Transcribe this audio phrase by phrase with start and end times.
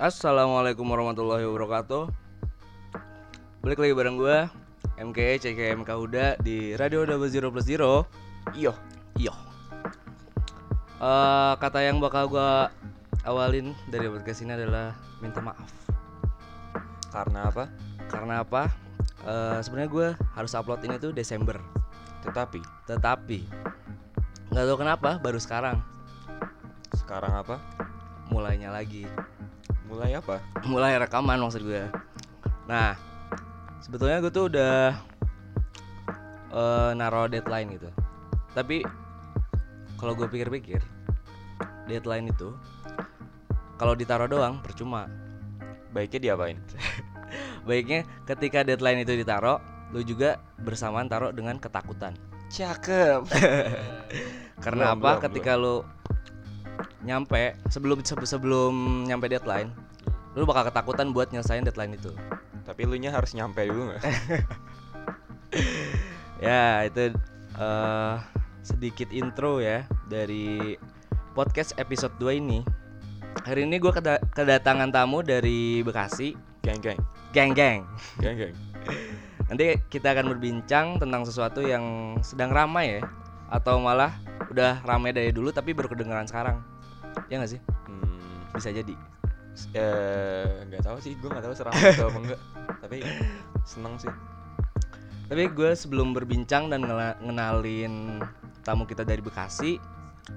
[0.00, 2.08] Assalamualaikum warahmatullahi wabarakatuh
[3.60, 4.38] Balik lagi bareng gue
[4.96, 8.08] MKE CKM Huda di Radio Double Zero Plus Zero
[8.56, 8.72] Iya.
[9.20, 9.28] Iyo
[10.96, 12.48] Eh, Kata yang bakal gue
[13.28, 15.68] awalin dari podcast ini adalah minta maaf
[17.12, 17.68] Karena apa?
[18.08, 18.72] Karena apa?
[19.28, 21.60] Eh, Sebenarnya gue harus upload ini tuh Desember
[22.24, 23.40] Tetapi Tetapi
[24.48, 25.78] nggak tahu kenapa baru sekarang
[26.96, 27.60] sekarang apa?
[28.34, 29.06] mulainya lagi
[29.90, 30.38] Mulai apa?
[30.64, 31.84] mulai rekaman maksud gue
[32.70, 32.94] nah
[33.82, 34.94] sebetulnya gue tuh udah
[36.50, 37.90] eh naruh deadline gitu
[38.54, 38.86] tapi
[39.98, 40.82] kalau gue pikir-pikir
[41.90, 42.54] deadline itu
[43.80, 45.08] kalau ditaruh doang percuma
[45.90, 46.54] Baiknya diapain?
[47.68, 49.58] baiknya ketika deadline itu ditaruh
[49.90, 52.14] lu juga bersamaan taruh dengan ketakutan
[52.50, 53.30] Cakep.
[54.64, 55.86] karena Belum, apa belum, ketika lu
[57.00, 59.72] nyampe sebelum sebe- sebelum nyampe deadline
[60.38, 62.12] lu bakal ketakutan buat nyelesain deadline itu
[62.62, 64.02] Tapi lu nya harus nyampe dulu nggak?
[66.40, 67.12] Ya itu
[67.58, 68.14] eh
[68.62, 70.78] sedikit intro ya dari
[71.34, 72.62] podcast episode 2 ini
[73.42, 73.92] Hari ini gue
[74.36, 77.00] kedatangan tamu dari Bekasi Geng geng.
[77.34, 77.82] Geng geng
[78.22, 78.54] Geng geng.
[79.50, 83.02] Nanti kita akan berbincang tentang sesuatu yang sedang ramai ya
[83.50, 84.14] Atau malah
[84.48, 86.62] udah ramai dari dulu tapi baru kedengeran sekarang
[87.28, 87.60] Ya gak sih?
[87.86, 88.94] Hmm, Bisa jadi
[89.76, 92.40] eh nggak tahu sih, gue nggak tahu seram atau apa enggak.
[92.80, 92.98] Tapi
[93.66, 94.08] seneng sih.
[95.30, 96.82] Tapi gue sebelum berbincang dan
[97.22, 98.18] ngenalin
[98.66, 99.78] tamu kita dari Bekasi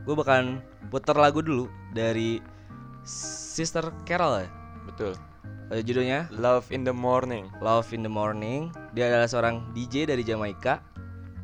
[0.05, 0.61] Gue bakalan
[0.93, 1.65] puter lagu dulu
[1.97, 2.37] dari
[3.01, 4.49] Sister Carol ya
[4.85, 5.17] Betul.
[5.73, 7.49] Eh, Judulnya Love in the morning.
[7.57, 10.85] Love in the Morning Dia adalah seorang DJ dari Jamaika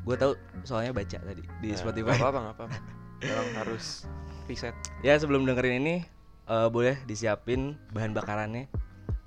[0.06, 2.78] Gue tahu soalnya baca tadi di Nah, Spotify nggak apa-apa, nggak apa-apa.
[3.26, 3.86] Memang harus
[5.06, 5.96] Ya sebelum dengerin ini
[6.50, 8.66] eh, Boleh disiapin bahan bakarannya.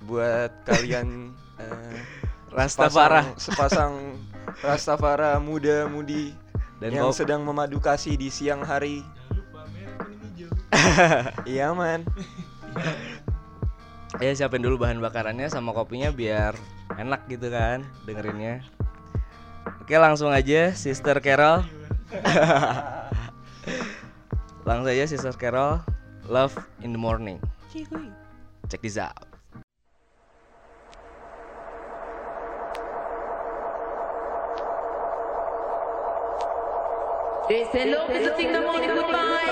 [0.02, 1.30] Buat kalian
[1.62, 1.98] eh,
[2.50, 3.92] Rastafara sepasang, sepasang
[4.60, 6.34] Rastafara muda-mudi
[6.82, 9.06] Dan yang sedang memadu kasih di siang hari.
[11.46, 12.02] iya man.
[14.18, 16.58] ya siapin dulu bahan bakarannya sama kopinya biar
[16.98, 18.66] enak gitu kan dengerinnya.
[19.78, 21.62] Oke langsung aja Sister Carol
[24.62, 25.82] Langsung aja Sister Carol
[26.30, 26.54] Love
[26.86, 27.42] in the Morning
[28.70, 29.32] Check this out
[37.48, 39.44] They say love is the thing that money could buy.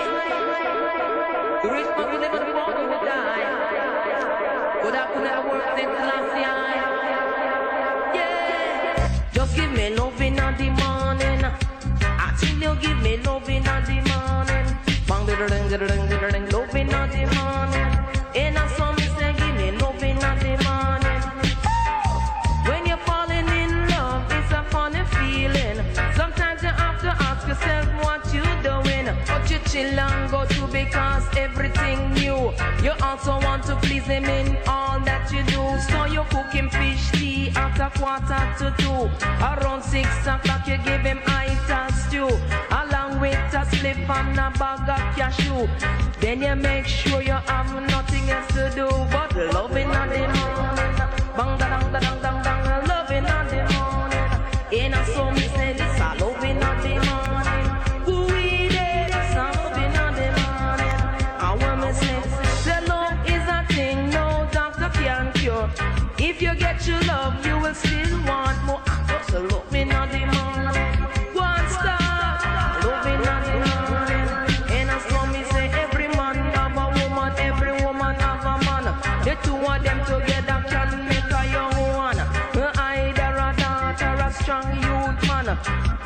[1.61, 3.45] The rich man will never be born to die.
[4.81, 6.57] But I could have worked since last year.
[8.15, 9.11] Yeah.
[9.35, 11.45] Just give me love in the morning.
[11.45, 14.90] I tell you, give me love in the morning.
[15.11, 16.79] Bang, diddling, diddling, diddling, love eh?
[16.83, 16.95] in the
[17.35, 17.91] morning.
[18.37, 21.23] And I saw me say, give me love in the morning.
[21.43, 22.71] Eh?
[22.71, 25.83] When you're falling in love, it's a funny feeling.
[26.15, 29.07] Sometimes you have to ask yourself what you're doing.
[29.27, 32.55] But you chill and go to because everything new.
[32.85, 35.63] You also want to please him in all that you do.
[35.91, 39.11] So you cook him fish tea at a quarter to two.
[39.43, 42.31] Around six o'clock you give him itas stew.
[43.21, 45.69] With a slip and a bag of cashew.
[46.21, 50.97] Then you make sure you have nothing else to do but loving on the morning.
[51.37, 52.20] Bang da dang da dang,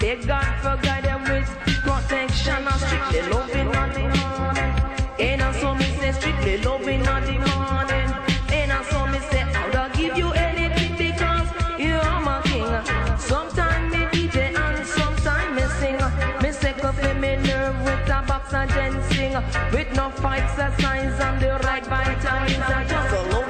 [0.04, 1.48] They God for guide them with
[1.80, 4.72] protection and strictly loving on the morning.
[5.18, 8.08] And a so me say strictly loving on the morning.
[8.52, 11.48] And a so me say I'll give you anything because
[11.78, 12.68] you are my king.
[13.16, 15.96] Sometimes me DJ and sometimes me sing.
[16.42, 19.42] Me say coffee me nerve with a box of ginseng.
[19.72, 22.62] With no fights exercise and the right vitamins.
[22.62, 23.43] I just a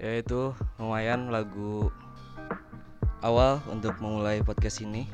[0.00, 1.92] Ya itu lumayan lagu
[3.20, 5.08] awal untuk memulai podcast ini.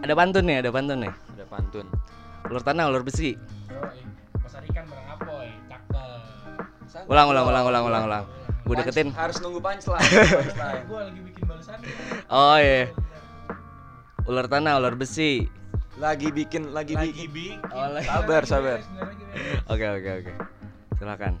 [0.00, 1.12] Ada pantun nih, ada pantun nih.
[1.34, 1.86] Ada pantun.
[2.44, 3.32] Ulur tanah, ulur besi.
[3.32, 4.00] Yoi,
[4.38, 7.08] pasar ikan barang apoy, cakep.
[7.08, 8.24] Ulang, ulang, ulang, ulang, ulang, ulang.
[8.64, 9.08] Gue deketin.
[9.12, 10.00] Harus nunggu punchline.
[10.40, 10.84] punchline.
[10.84, 11.78] Gue lagi bikin balasan.
[12.28, 12.92] Oh iya.
[14.24, 15.48] Ular tanah, ular besi.
[15.94, 17.30] lagi bikin, lagi, Lagi bikin.
[17.30, 17.58] bikin.
[17.70, 18.78] Oh, lagi- Sabar, sabar.
[19.70, 20.32] Oke, oke, oke.
[20.98, 21.38] Silakan.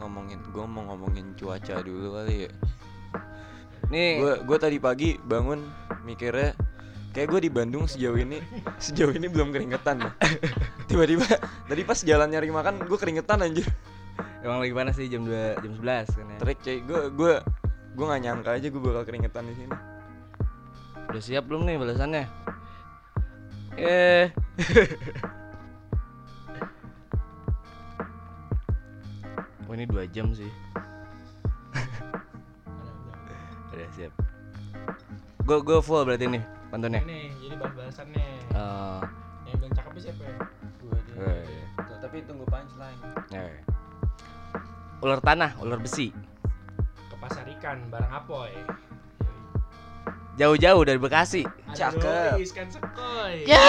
[0.00, 2.50] Ngomongin, gue mau ngomongin cuaca dulu kali ya.
[3.92, 5.60] Nih, Gue gue tadi pagi bangun
[6.08, 6.56] mikirnya
[7.10, 8.38] kayak gue di Bandung sejauh ini
[8.78, 10.10] sejauh ini belum keringetan ya.
[10.88, 11.26] Tiba-tiba
[11.68, 13.66] tadi pas jalan nyari makan gue keringetan anjir.
[14.40, 16.38] emang lagi panas sih jam 2, jam 11 kan ya.
[16.40, 17.32] Trik cuy, gue gue
[17.92, 19.76] gue nggak nyangka aja gue bakal keringetan di sini.
[21.12, 22.24] Udah siap belum nih balasannya?
[23.80, 24.28] Eh.
[29.70, 30.50] Oh ini dua jam sih.
[33.70, 34.10] Udah siap.
[35.46, 36.42] Gue gue full berarti nih
[36.74, 36.98] pantunnya.
[37.06, 38.26] Nih, jadi bahan balasannya.
[38.50, 39.00] Eh,
[39.46, 40.34] Yang bilang cakepnya siapa ya?
[40.82, 41.62] Gue oh, iya.
[41.86, 42.98] Tuh, tapi tunggu punchline.
[43.30, 43.46] Ya.
[45.06, 46.10] Ular tanah, ular besi.
[47.06, 48.50] Ke pasar ikan barang apoy.
[50.34, 51.46] Jauh-jauh dari Bekasi.
[51.78, 52.42] Cakep.
[52.42, 53.46] Ikan sekoy.
[53.46, 53.62] Ya.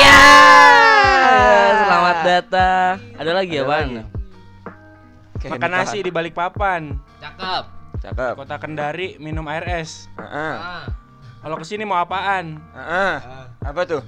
[1.78, 2.94] Selamat datang.
[3.22, 4.18] Ada lagi ya, Ada Bang?
[5.42, 7.02] Kayak Makan nasi di balik papan.
[7.18, 7.64] Cakep.
[7.98, 8.34] Cakep.
[8.38, 10.06] Kota Kendari minum air es.
[10.22, 10.54] Heeh.
[10.54, 10.86] Ah.
[11.42, 12.62] Kalau ke sini mau apaan?
[12.78, 13.16] Heeh.
[13.66, 14.06] Apa tuh?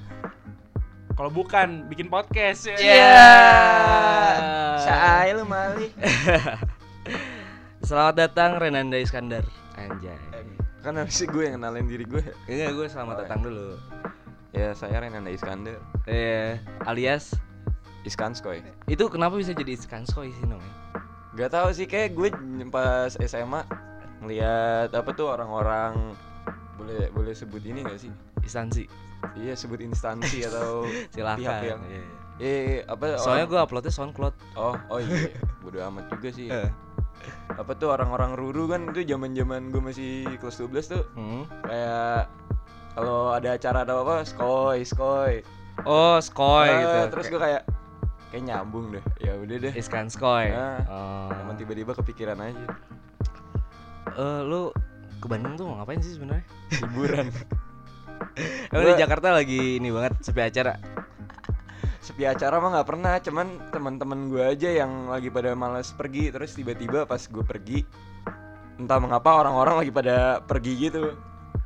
[1.18, 2.70] Kalau bukan bikin podcast.
[2.70, 3.18] Iya.
[4.78, 5.90] Saai lu mali.
[7.86, 9.42] Selamat datang Renanda Iskandar.
[9.74, 10.14] Anjay.
[10.80, 12.22] Kan harus gue yang kenalin diri gue.
[12.46, 13.66] Enggak, gue selamat Oh, datang dulu.
[14.54, 15.82] Ya saya Renanda Iskandar.
[16.06, 17.34] Eh, alias
[18.04, 18.60] Iskanskoy.
[18.86, 20.93] itu kenapa bisa jadi Iskanskoy sih namanya?
[21.34, 22.28] Gak tahu sih kayak gue
[22.68, 23.62] pas SMA
[24.20, 26.14] ngeliat apa tuh orang-orang
[26.74, 28.10] boleh boleh sebut ini gak sih?
[28.38, 28.84] Instansi.
[29.34, 30.84] Iya sebut instansi atau
[31.14, 31.38] Silakan.
[31.38, 32.02] pihak yang Iya.
[32.36, 34.34] eh apa Soalnya orang- gue uploadnya SoundCloud.
[34.54, 36.66] oh oh iya bodo amat juga sih Eh.
[37.50, 41.46] apa tuh orang-orang ruru kan itu zaman-zaman gue masih kelas 12 tuh Hmm.
[41.62, 42.26] kayak
[42.92, 45.40] kalau ada acara atau apa skoy skoy
[45.82, 46.98] Oh, Skoy Eh, gitu.
[47.10, 47.62] terus gue kayak
[48.34, 50.50] kayak nyambung deh ya udah deh Iskanskoy.
[50.50, 50.82] Ah.
[50.84, 51.30] Oh.
[51.38, 52.66] emang tiba-tiba kepikiran aja
[54.12, 54.74] Eh, lu
[55.16, 56.42] ke Bandung tuh mau ngapain sih sebenarnya?
[56.72, 57.30] hiburan
[58.70, 60.74] Emang di Jakarta lagi ini banget sepi acara.
[61.98, 66.52] sepi acara mah nggak pernah cuman teman-teman gue aja yang lagi pada males pergi terus
[66.52, 67.80] tiba-tiba pas gue pergi
[68.76, 71.14] entah mengapa orang-orang lagi pada pergi gitu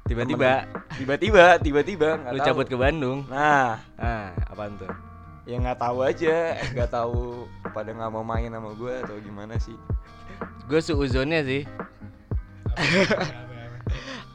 [0.05, 2.47] Tiba-tiba tiba-tiba tiba-tiba lu tahu.
[2.55, 3.27] cabut ke Bandung.
[3.27, 4.89] nah Ah, apaan tuh?
[5.49, 9.75] Ya nggak tahu aja nggak tahu pada nggak mau main sama gue atau gimana sih
[10.69, 11.65] Gue suuzonnya sih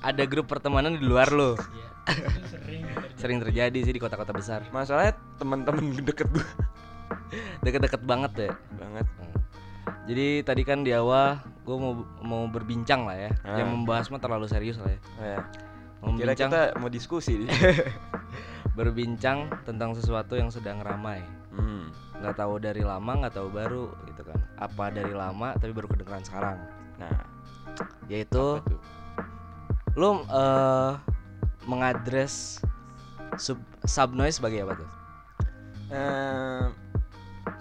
[0.03, 1.55] ada grup pertemanan di luar lo.
[3.15, 3.79] Sering terjadi.
[3.79, 4.67] Sih di kota-kota besar.
[4.75, 6.47] masalahnya teman-teman deket gue
[7.63, 8.51] Deket-deket banget ya.
[8.75, 9.31] banget Hmm.
[10.03, 13.31] Jadi tadi kan di awal gue mau mau berbincang lah ya.
[13.47, 13.63] Ah.
[13.63, 14.99] Yang membahas mah terlalu serius lah ya.
[15.23, 15.39] ya.
[16.03, 17.47] Mau kira kita mau diskusi di
[18.73, 21.21] berbincang tentang sesuatu yang sedang ramai.
[21.53, 21.93] hmm.
[22.21, 24.39] Nggak tahu dari lama, nggak tahu baru gitu kan.
[24.57, 26.57] Apa dari lama tapi baru kedengeran sekarang.
[26.97, 27.13] nah
[28.09, 28.81] Yaitu tuh?
[29.93, 30.93] lu eh
[31.69, 32.59] mengadres
[33.37, 34.89] sub sub noise sebagai apa tuh?
[35.93, 36.65] Eh,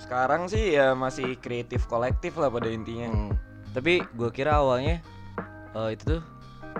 [0.00, 3.32] sekarang sih ya masih kreatif kolektif lah pada intinya Hmm.
[3.72, 5.00] Tapi gue kira awalnya
[5.76, 6.22] eh, itu tuh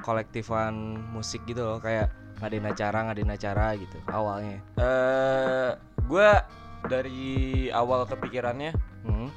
[0.00, 2.08] kolektifan musik gitu loh kayak
[2.42, 4.58] ngadain acara ngadain acara gitu awalnya.
[4.76, 5.70] eh
[6.04, 6.42] gua
[6.82, 7.30] dari
[7.70, 9.30] awal kepikirannya Hmm.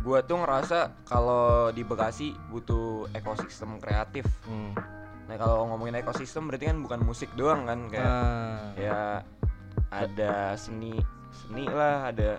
[0.00, 4.70] gua tuh ngerasa kalau di Bekasi butuh ekosistem kreatif Hmm.
[5.26, 8.70] nah kalau ngomongin ekosistem berarti kan bukan musik doang kan kayak Ah.
[8.76, 9.00] ya
[9.88, 10.94] ada seni
[11.32, 12.38] seni lah ada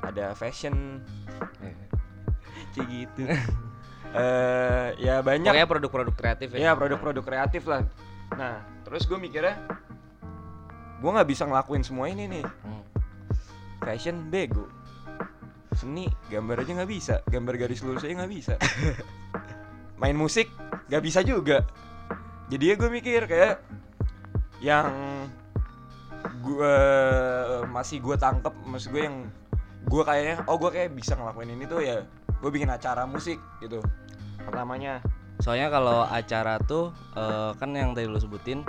[0.00, 1.04] ada fashion
[2.72, 3.28] kayak gitu
[4.14, 6.58] eh ya banyak Pokoknya produk-produk kreatif ya.
[6.58, 7.84] ya produk-produk kreatif lah
[8.32, 9.56] nah terus gue mikirnya
[11.04, 12.44] gue nggak bisa ngelakuin semua ini nih.
[12.44, 12.82] Hmm.
[13.84, 14.64] fashion bego.
[15.76, 17.14] Seni gambar aja nggak bisa.
[17.28, 18.54] Gambar garis lurus aja nggak bisa.
[20.00, 20.48] Main musik
[20.88, 21.68] nggak bisa juga.
[22.48, 23.60] Jadi ya gue mikir kayak
[24.64, 24.88] yang
[26.40, 26.76] gue
[27.68, 29.28] masih gue tangkep maksud gue yang
[29.84, 32.00] gue kayaknya oh gue kayak bisa ngelakuin ini tuh ya
[32.40, 33.84] gue bikin acara musik gitu.
[34.40, 35.04] Pertamanya
[35.38, 38.62] Soalnya kalau acara tuh eh, kan yang tadi lu sebutin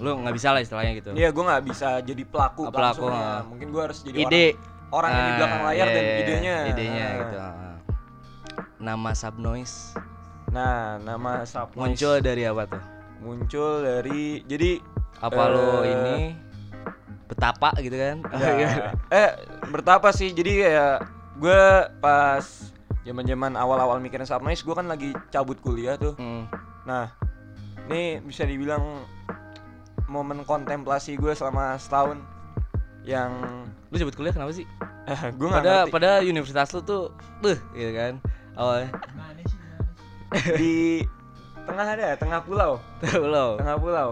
[0.00, 3.44] lu nggak bisa lah istilahnya gitu Iya, gue nggak bisa jadi pelaku, Ah, pelaku, ah.
[3.44, 4.44] Mungkin gue harus jadi ide
[4.88, 6.56] orang, orang yang di belakang Ah, layar iya, dan iya, idenya.
[6.66, 7.18] idenya Ah.
[7.20, 7.76] gitu ah.
[8.80, 9.92] nama subnoise
[10.50, 12.82] Nah, nama Subnoise muncul dari apa tuh
[13.20, 14.80] muncul dari jadi
[15.20, 16.18] apa lo Eh, ini
[17.28, 18.90] betapa gitu kan ya,
[19.22, 19.30] eh
[19.70, 20.34] bertapa sih.
[20.34, 21.06] Jadi kayak
[21.38, 21.62] gue
[22.02, 22.42] pas
[23.02, 26.14] zaman-zaman awal-awal mikirin Subnoise, gue kan lagi cabut kuliah tuh.
[26.16, 26.46] Hmm.
[26.84, 27.12] Nah,
[27.88, 29.04] ini bisa dibilang
[30.06, 32.18] momen kontemplasi gue selama setahun
[33.06, 33.30] yang
[33.88, 34.66] lu sebut kuliah kenapa sih
[35.38, 37.02] gue nggak pada ngerti pada universitas lu tuh
[37.38, 38.12] beuh gitu kan
[38.58, 38.90] awalnya
[40.60, 41.00] di
[41.64, 44.08] tengah ada tengah pulau tuh lo tengah pulau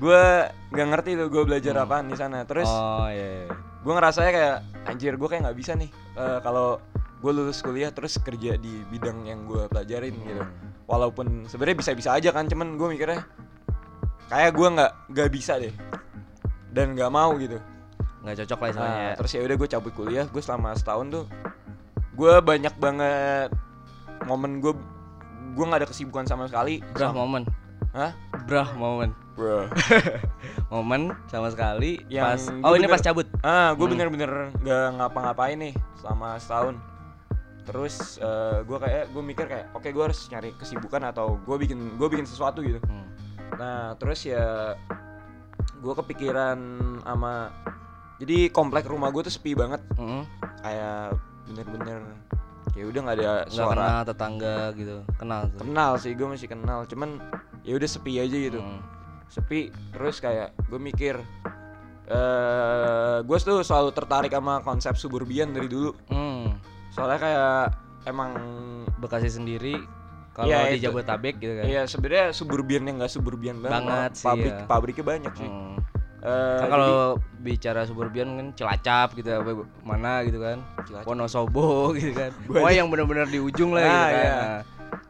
[0.00, 0.24] gue
[0.72, 1.84] nggak ngerti tuh gue belajar Hmm.
[1.88, 3.46] apaan di sana terus oh iya, iya.
[3.80, 6.76] gue ngerasanya kayak anjir gue kayak nggak bisa nih eh, kalau
[7.20, 10.40] gue lulus kuliah terus kerja di bidang yang gue pelajarin gitu.
[10.40, 10.72] Hmm.
[10.84, 13.22] walaupun sebenarnya bisa-bisa aja kan cuman gue mikirnya
[14.26, 15.70] kayak gue nggak nggak bisa deh.
[16.68, 17.60] Dan nggak mau gitu.
[18.20, 18.98] Nggak cocok lah istilahnya.
[19.04, 21.24] Nah, terus ya udah gue cabut kuliah gue selama setahun tuh
[22.12, 23.48] gue banyak banget
[24.22, 24.72] momen gue
[25.50, 26.80] gue nggak ada kesibukan sama sekali.
[26.90, 27.42] Brah Sama- momen.
[27.90, 28.12] Hah?
[28.40, 29.10] brah momen.
[29.30, 29.70] Bro
[30.70, 33.26] momen sama sekali Yang pas oh ini bener- pas cabut?
[33.40, 33.92] Ah gue Hmm.
[33.94, 36.74] bener-bener nggak ngapa-ngapain nih selama setahun
[37.70, 38.18] terus
[38.60, 42.24] gue kayak gue mikir kayak oke gue harus nyari kesibukan atau gue bikin gue bikin
[42.24, 43.06] sesuatu gitu Hmm.
[43.52, 44.74] nah terus ya
[45.76, 46.58] gue kepikiran
[47.00, 47.50] sama
[48.16, 50.28] jadi komplek rumah gue tuh sepi banget Mm-mm.
[50.60, 52.00] kayak bener-bener
[52.70, 56.46] ya udah nggak ada nggak suara kenal tetangga gitu kenal tuh kenal sih gue masih
[56.46, 57.18] kenal cuman
[57.60, 58.80] ya udah sepi aja gitu Mm.
[59.26, 59.60] sepi
[59.90, 61.16] terus kayak gue mikir
[62.10, 66.49] eh gue tuh selalu tertarik sama konsep suburbian dari dulu Hmm.
[66.90, 68.30] Soalnya kayak emang
[68.96, 69.80] Bekasi sendiri
[70.30, 70.84] kalau Iya, di itu.
[70.86, 74.64] Jabodetabek gitu kan Iya sebenarnya suburbian yang nggak suburbian banget, Banget sih, pabrik ya.
[74.64, 75.76] pabriknya banyak sih Hmm.
[76.20, 81.06] Eh, kan kalau bicara suburbian kan Cilacap gitu apa mana gitu kan Cilacap.
[81.06, 84.36] Wonosobo gitu kan Wah yang benar-benar di ujung lah Ah, gitu kan iya.
[84.36, 84.60] Nah,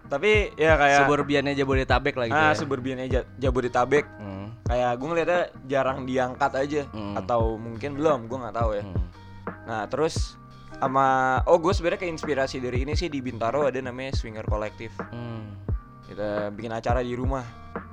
[0.09, 2.55] tapi ya kayak suburbiannya Jabodetabek lah gitu ah ya.
[2.57, 4.55] suburbiannya Ja- Jabodetabek Hmm.
[4.65, 7.15] kayak gue ngeliatnya jarang diangkat aja Hmm.
[7.17, 9.07] atau mungkin belum gue nggak tahu ya Hmm.
[9.65, 10.39] nah terus
[10.81, 11.07] sama
[11.45, 15.55] oh gue sebenarnya keinspirasi dari ini sih di Bintaro ada namanya Swinger Collective Hmm.
[16.05, 17.45] kita bikin acara di rumah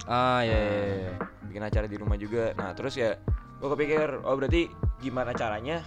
[0.07, 1.13] Ah iya, iya, iya.
[1.43, 3.19] bikin acara di rumah juga nah terus ya
[3.53, 5.83] gue kepikir oh berarti gimana caranya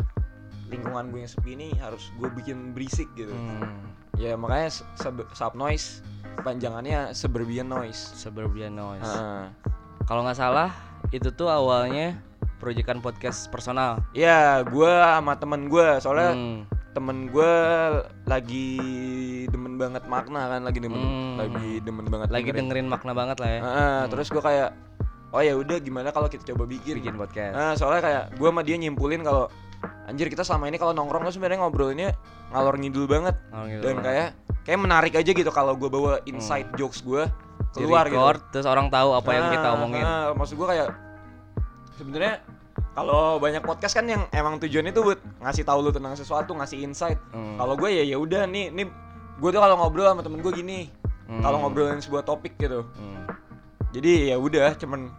[0.69, 3.91] lingkungan gue yang sepi ini harus gue bikin berisik gitu Hmm.
[4.15, 6.05] ya makanya sub, sub noise
[6.39, 9.03] panjangannya suburban noise Suburban noise.
[9.03, 9.45] Heeh.
[10.05, 10.71] Kalau nggak salah
[11.11, 12.21] itu tuh awalnya
[12.57, 14.05] proyekan podcast personal.
[14.13, 16.61] ya gue sama temen gue soalnya Hmm.
[16.91, 17.53] Temen gue
[18.25, 18.69] lagi
[19.47, 21.35] demen banget makna kan lagi demen Hmm.
[21.39, 23.61] lagi demen banget Lagi dengerin makna banget lah ya.
[23.61, 24.11] Heeh, Hmm.
[24.11, 24.71] terus gue kayak
[25.31, 27.55] oh ya udah gimana kalau kita coba bikin bikin podcast.
[27.55, 29.47] Nah, soalnya kayak gue sama dia nyimpulin kalau
[30.05, 32.11] anjir kita selama ini kalau nongkrong tuh sebenarnya ngobrolinnya
[32.51, 33.81] ngalor ngidul banget Oh, gitu.
[33.81, 34.29] dan kayak
[34.61, 37.23] kayak menarik aja gitu kalau gue bawa inside jokes gue
[37.71, 38.51] keluar record, gitu.
[38.53, 40.03] terus orang tahu apa yang kita Nah, omongin.
[40.03, 40.89] nah, maksud gue kayak
[41.95, 42.43] sebenarnya
[42.91, 46.81] kalau banyak podcast kan yang emang tujuannya tuh buat ngasih tahu lu tentang sesuatu, ngasih
[46.81, 47.19] insight.
[47.31, 47.57] Hmm.
[47.57, 48.87] Kalau gue ya ya udah nih, nih
[49.37, 50.91] gue tuh kalau ngobrol sama temen gue gini,
[51.25, 51.41] Hmm.
[51.41, 52.83] kalau ngobrolin sebuah topik gitu.
[52.95, 53.23] Hmm.
[53.91, 55.15] Jadi ya udah, cuman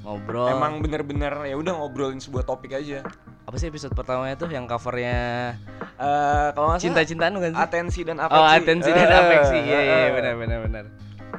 [0.00, 0.46] ngobrol.
[0.48, 3.00] emang bener-bener ya udah ngobrolin sebuah topik aja.
[3.44, 5.52] apa sih episode pertamanya tuh yang covernya
[5.94, 7.60] Eh kalau nggak cinta-cintaan bukan sih?
[7.60, 8.40] atensi dan afeksi.
[8.40, 9.58] Oh, atensi dan Eh, afeksi.
[9.60, 10.84] Iya, iya, eh, benar benar benar.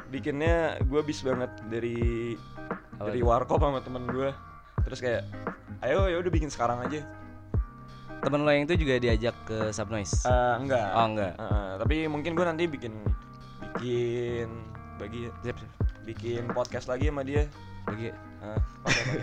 [0.08, 1.98] Bikinnya gue bis banget dari
[2.96, 4.30] Apa dari warkop sama temen gue.
[4.84, 5.24] Terus kayak,
[5.86, 7.06] ayo ya udah bikin sekarang aja.
[8.26, 10.26] Temen lo yang itu juga diajak ke Subnoise.
[10.26, 10.88] Eh enggak.
[10.98, 11.34] Oh, enggak.
[11.38, 12.94] Eh, tapi mungkin gue nanti bikin
[13.78, 14.50] bikin
[14.98, 15.30] bagi
[16.08, 17.46] bikin podcast lagi sama dia.
[17.86, 18.12] Pakai
[18.82, 19.22] pakai.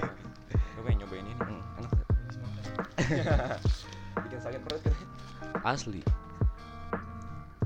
[0.54, 1.34] Gue pengen nyobain ini.
[1.42, 1.92] Hmm, enak.
[4.28, 4.94] bikin sakit perut kan.
[5.66, 6.02] Asli.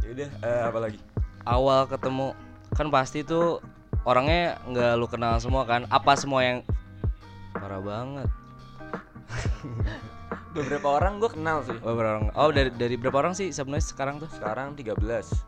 [0.01, 0.99] Ya udah, eh, apa lagi?
[1.45, 2.33] Awal ketemu
[2.73, 3.61] kan pasti tuh
[4.07, 5.85] orangnya nggak lu kenal semua kan?
[5.91, 6.59] Apa semua yang
[7.57, 8.29] parah banget?
[10.57, 11.77] Beberapa orang gue kenal sih.
[11.85, 12.25] Oh, berapa orang?
[12.33, 14.29] Oh, dari dari berapa orang sih Subnoise sekarang tuh?
[14.33, 14.97] Sekarang 13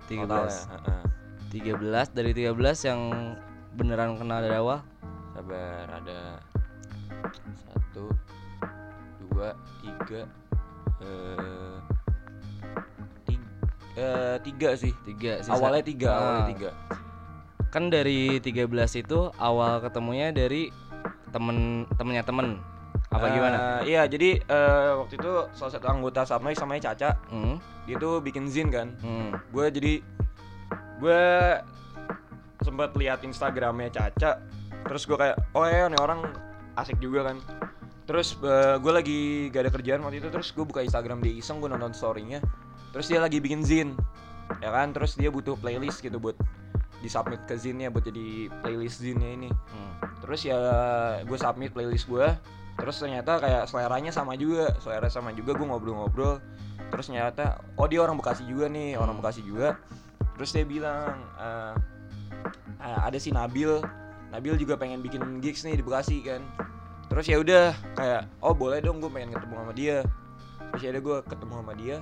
[0.09, 0.29] 13.
[0.29, 0.53] totalnya.
[0.85, 1.03] Heeh.
[1.49, 3.00] 13 dari 13 yang
[3.73, 4.85] beneran kenal dari awal.
[5.33, 6.43] Sabar, ada
[7.57, 8.11] satu,
[9.25, 10.23] dua, tiga,
[11.00, 11.77] eh
[13.25, 13.49] tiga,
[13.97, 14.93] eh, tiga sih.
[15.07, 15.49] Tiga sih.
[15.49, 16.49] Awalnya tiga, awalnya Ah.
[16.53, 16.71] tiga.
[17.69, 20.69] Kan dari 13 itu awal ketemunya dari
[21.28, 21.56] temen
[21.94, 22.58] temennya temen.
[23.08, 23.56] Apa Eh, gimana?
[23.82, 27.56] Iya, jadi eh, waktu itu salah satu anggota Subnoise namanya Caca, Hmm.
[27.85, 28.92] dia tuh bikin zin kan.
[28.99, 29.32] Hmm.
[29.49, 30.04] Gue jadi
[30.99, 31.23] gue
[32.61, 34.42] sempat lihat Instagramnya Caca,
[34.85, 36.20] terus gue kayak oh ya nih orang
[36.75, 37.38] asik juga kan
[38.06, 38.38] terus
[38.80, 39.18] gue lagi
[39.50, 42.40] gak ada kerjaan waktu itu terus gue buka Instagram dia iseng gue nonton storynya
[42.88, 43.92] terus dia lagi bikin zin
[44.64, 46.32] ya kan terus dia butuh playlist gitu buat
[46.99, 49.50] disubmit ke zinnya buat jadi playlist zinnya ini.
[49.50, 49.93] Hmm.
[50.19, 50.59] terus ya
[51.25, 52.26] gue submit playlist gue
[52.78, 56.38] terus ternyata kayak seleranya sama juga selera sama juga gue ngobrol-ngobrol.
[56.88, 59.23] Terus ternyata oh dia orang Bekasi juga nih orang Hmm.
[59.26, 59.76] Bekasi juga.
[60.38, 61.75] Terus dia bilang "Ah,
[62.78, 63.83] ada si Nabil.
[64.31, 66.40] Nabil juga pengen bikin gigs nih di Bekasi kan.
[67.11, 69.97] Terus ya udah kayak oh boleh dong gue pengen ketemu sama dia.
[70.71, 71.97] Terus ya gue ketemu sama dia.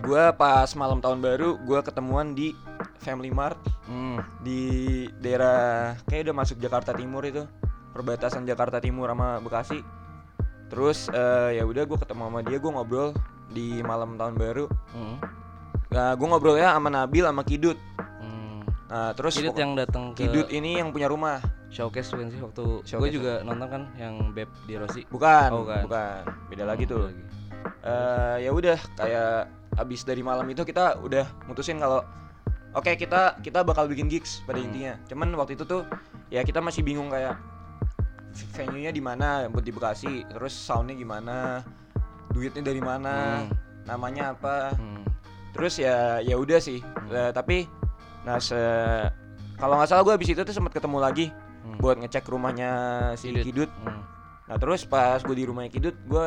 [0.00, 2.54] Gue pas malam tahun baru gue ketemuan di
[2.98, 4.16] Family Mart Hmm.
[4.40, 4.60] di
[5.18, 7.44] daerah kayak udah masuk Jakarta Timur itu
[7.90, 9.84] perbatasan Jakarta Timur sama Bekasi
[10.66, 13.12] terus eh, ya udah gue ketemu sama dia gue ngobrol
[13.46, 15.20] di malam tahun baru Hmm.
[15.88, 17.76] nah, gue ngobrol ya sama Nabil sama Kidut
[18.18, 18.64] Hmm.
[18.88, 22.64] nah terus Kidut yang datang ke Kidut ini yang punya rumah showcase bukan sih waktu
[22.80, 25.02] gue juga nonton kan yang Beb di Rossi.
[25.06, 25.82] bukan Oh, bukan.
[25.84, 27.22] bukan beda lagi Oh, tuh lagi.
[27.80, 29.34] Eh, ya udah kayak
[29.74, 32.00] abis dari malam itu kita udah mutusin kalau
[32.74, 34.66] oke kita kita bakal bikin gigs pada Hmm.
[34.70, 35.82] intinya cuman waktu itu tuh
[36.28, 37.38] ya kita masih bingung kayak
[38.54, 41.62] venue nya di mana buat di Bekasi terus soundnya gimana
[42.34, 43.54] duitnya dari mana Hmm.
[43.86, 45.06] namanya apa Hmm.
[45.54, 47.68] terus ya ya udah sih Eh, tapi
[48.24, 48.58] nah se
[49.54, 51.26] kalau nggak salah gue abis itu tuh sempat ketemu lagi
[51.62, 51.78] Hmm.
[51.78, 52.70] buat ngecek rumahnya
[53.14, 53.44] si Kidut.
[53.46, 54.02] Kidut Hmm.
[54.44, 56.26] Nah terus pas gue di rumahnya Kidut, gue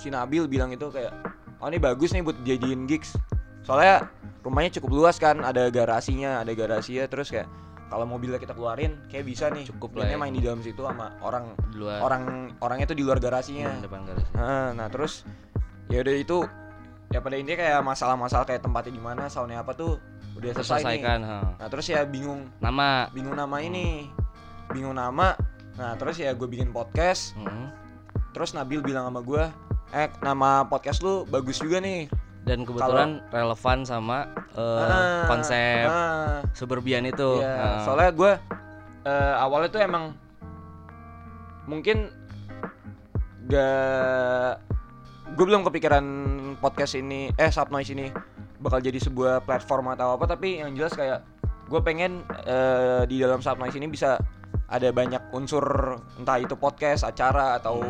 [0.00, 1.12] si Nabil bilang itu kayak,
[1.60, 3.12] oh ini bagus nih buat jadiin gigs.
[3.66, 4.08] Soalnya
[4.44, 7.04] rumahnya cukup luas kan, ada garasinya, ada garasinya.
[7.06, 7.48] Terus kayak
[7.88, 9.64] kalau mobilnya kita keluarin, kayak bisa nih.
[9.68, 10.16] Cukup lah ya.
[10.20, 13.72] main di dalam situ sama orang Di luar orang orangnya tuh di luar garasinya.
[13.72, 14.28] Hmm, depan garasi.
[14.36, 15.24] Nah, nah terus
[15.88, 16.38] ya udah itu
[17.08, 19.96] ya pada intinya kayak masalah-masalah kayak tempatnya di mana, soundnya apa tuh
[20.36, 21.00] udah selesai nih.
[21.00, 21.38] Terselesaikan, ha.
[21.56, 23.08] Nah terus ya bingung, Nama.
[23.10, 24.12] bingung nama ini,
[24.68, 25.32] bingung nama.
[25.80, 27.72] Nah terus ya gue bikin podcast, Hmm.
[28.36, 29.44] Terus Nabil bilang sama gue,
[29.96, 32.06] eh nama podcast lu bagus juga nih.
[32.44, 37.38] Dan kebetulan relevan sama eh, Ah, konsep ah, suburbian itu.
[37.38, 37.54] iya.
[37.54, 37.80] Ah.
[37.84, 38.32] Soalnya gue
[39.04, 40.04] eh, awalnya tuh emang
[41.64, 42.08] mungkin
[43.48, 44.60] gak
[45.36, 46.04] gue belum kepikiran
[46.58, 48.08] podcast ini eh Subnoise ini
[48.58, 51.22] bakal jadi sebuah platform atau apa tapi yang jelas kayak
[51.68, 54.16] gue pengen eh, di dalam Subnoise ini bisa
[54.68, 55.64] ada banyak unsur
[56.16, 57.80] entah itu podcast acara atau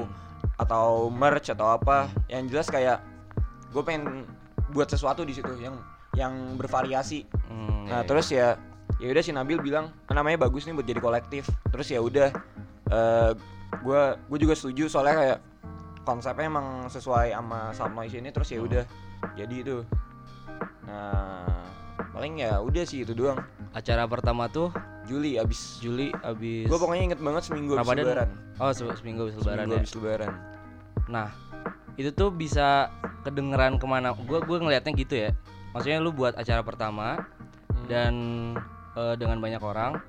[0.59, 0.67] Hmm.
[0.67, 2.99] atau merch atau apa yang jelas kayak
[3.69, 4.25] gue pengen
[4.69, 5.77] buat sesuatu di situ yang
[6.13, 8.57] yang bervariasi Hmm, nah iya, terus ya
[8.97, 12.29] ya udah si Nabil bilang "Ah, namanya bagus nih buat jadi kolektif terus ya udah
[13.79, 15.39] gue gue juga setuju soalnya kayak
[16.03, 18.67] konsepnya emang sesuai sama Subnoise ini terus ya Hmm.
[18.67, 18.85] udah
[19.35, 19.77] jadi itu
[20.83, 21.45] nah
[22.11, 23.57] paling ya udah sih itu doang iya.
[23.75, 24.73] Acara pertama tuh
[25.05, 28.05] Juli abis Juli abis gue pokoknya inget banget seminggu abis Ramadan.
[28.05, 29.81] lebaran Oh, se- seminggu abis lebaran seminggu ya.
[29.81, 30.33] abis lebaran
[31.07, 31.29] Nah,
[31.95, 32.93] itu tuh bisa
[33.29, 34.17] kedengeran ke mana?
[34.17, 35.31] Gue gue ngelihatnya gitu ya.
[35.77, 37.29] Maksudnya lu buat acara pertama
[37.69, 37.85] Hmm.
[37.87, 38.15] dan
[38.97, 40.01] eh, dengan banyak orang,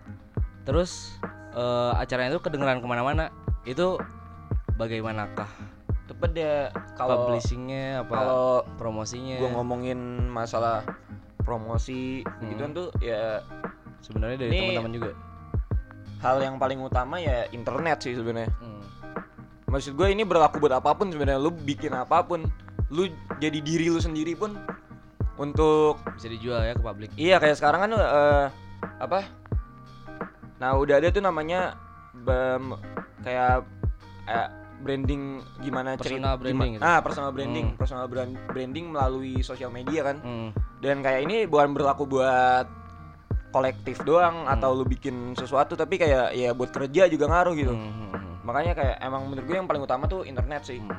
[0.63, 1.19] terus
[1.51, 3.27] eh, acaranya itu kedengeran ke mana-mana.
[3.63, 3.99] Itu
[4.73, 5.51] bagaimanakah
[6.09, 6.55] Tepet ya
[6.97, 8.47] kalau publishingnya apa kalau
[8.81, 9.37] promosinya?
[9.37, 10.81] gue ngomongin masalah
[11.43, 12.49] promosi Hmm.
[12.49, 13.43] gitu tuh ya
[14.01, 15.11] Sebenarnya dari teman-teman juga.
[16.19, 18.81] hal yang paling utama ya internet sih sebenarnya Hmm.
[19.67, 22.41] maksud gue ini berlaku buat apa pun sebenarnya lu bikin apa pun
[22.89, 23.05] lu
[23.37, 24.57] jadi diri lu sendiri pun
[25.35, 27.09] untuk Bisa dijual ya ke publik.
[27.15, 28.45] iya kayak sekarang kan eh,
[28.99, 29.19] apa
[30.57, 31.77] nah udah ada tuh namanya
[32.11, 32.75] bem,
[33.21, 33.63] kayak
[34.25, 34.47] eh,
[34.79, 36.83] branding gimana Personal cerita branding gitu.
[36.83, 37.77] ah personal branding Hmm.
[37.77, 40.49] personal brand branding melalui sosial media kan Hmm.
[40.79, 42.67] dan kayak ini bukan berlaku buat
[43.49, 44.53] kolektif doang Hmm.
[44.53, 48.35] atau lu bikin sesuatu tapi kayak ya buat kerja juga ngaruh gitu Hmm, hmm, hmm.
[48.41, 50.91] makanya kayak emang menurut gue yang paling utama tuh internet sih Hmm.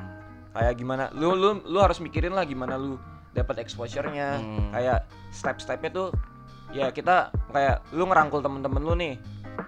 [0.51, 2.99] Kayak gimana lu lu lu harus mikirin lah gimana lu
[3.31, 4.39] dapat exposure-nya.
[4.43, 4.71] Hmm.
[4.75, 6.07] kayak step-stepnya tuh
[6.75, 9.15] ya kita kayak lu ngerangkul temen-temen lu nih.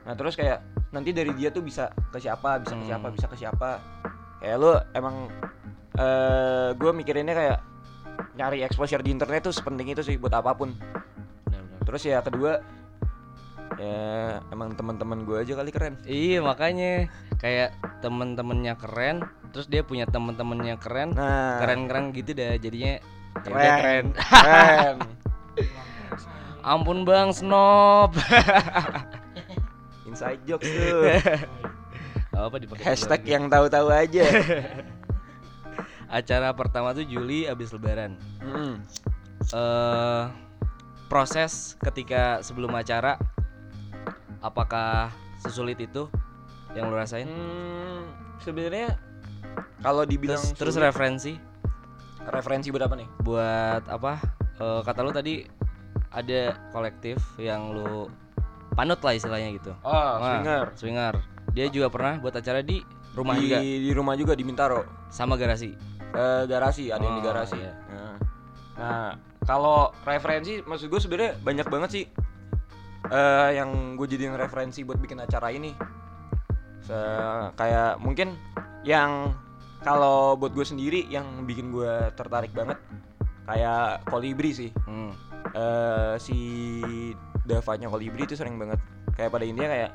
[0.04, 0.60] Nah terus kayak
[0.92, 2.90] nanti dari dia tuh bisa ke siapa bisa ke Hmm.
[2.92, 3.80] siapa bisa ke siapa.
[4.44, 5.32] Kayak lu emang
[5.96, 7.60] eh gue mikirinnya kayak
[8.36, 10.76] nyari exposure di internet tuh sepenting itu sih buat apa pun.
[11.84, 12.60] Terus ya kedua
[13.84, 17.12] ya emang teman-teman gue aja kali keren Iya makanya
[17.44, 23.00] kayak temen-temennya keren, terus dia punya temen-temennya keren, nah keren-keren gitu dah jadinya ya
[23.44, 24.06] keren udah keren.
[24.16, 24.98] keren
[26.72, 28.16] Ampun bang snob.
[30.08, 31.10] inside jokes tuh
[32.32, 34.26] Apa dipakai hashtag sebelah yang tahu-tahu aja.
[36.24, 38.16] Acara pertama tuh Juli abis Lebaran.
[38.42, 38.80] Mm.
[39.54, 40.24] eh
[41.14, 43.22] proses ketika sebelum acara,
[44.44, 46.12] apakah sesulit itu
[46.76, 47.26] yang lu rasain?
[47.26, 48.04] Hmm,
[48.38, 49.00] sebenarnya
[49.80, 51.40] kalau dibilang Terus, terus referensi
[52.24, 53.08] referensi buat apa nih?
[53.22, 54.14] buat apa?
[54.54, 55.44] Eh, kata lu tadi
[56.10, 58.08] ada kolektif yang lu
[58.74, 59.72] panut lah istilahnya gitu.
[59.82, 60.64] Oh, Wah, swinger.
[60.76, 61.14] Swinger.
[61.54, 62.82] Dia juga pernah buat acara di
[63.14, 64.82] rumah di, juga di rumah juga di Bintaro.
[65.10, 65.74] sama garasi.
[66.14, 67.58] Eh, garasi, ada yang di Oh, garasi.
[67.58, 67.74] iya.
[67.90, 68.14] Nah,
[68.74, 69.10] nah,
[69.44, 72.06] kalau referensi maksud gue sebenarnya banyak banget sih
[73.12, 75.76] eh yang gue jadiin referensi buat bikin acara ini.
[76.84, 78.36] Se- kayak mungkin
[78.84, 79.32] yang
[79.84, 82.80] kalau buat gue sendiri yang bikin gue tertarik banget
[83.48, 84.72] kayak kolibri sih.
[84.88, 85.12] Hmm.
[85.54, 86.40] eh si
[87.44, 88.80] Davanya Kolibri itu sering banget
[89.20, 89.92] kayak pada intinya kayak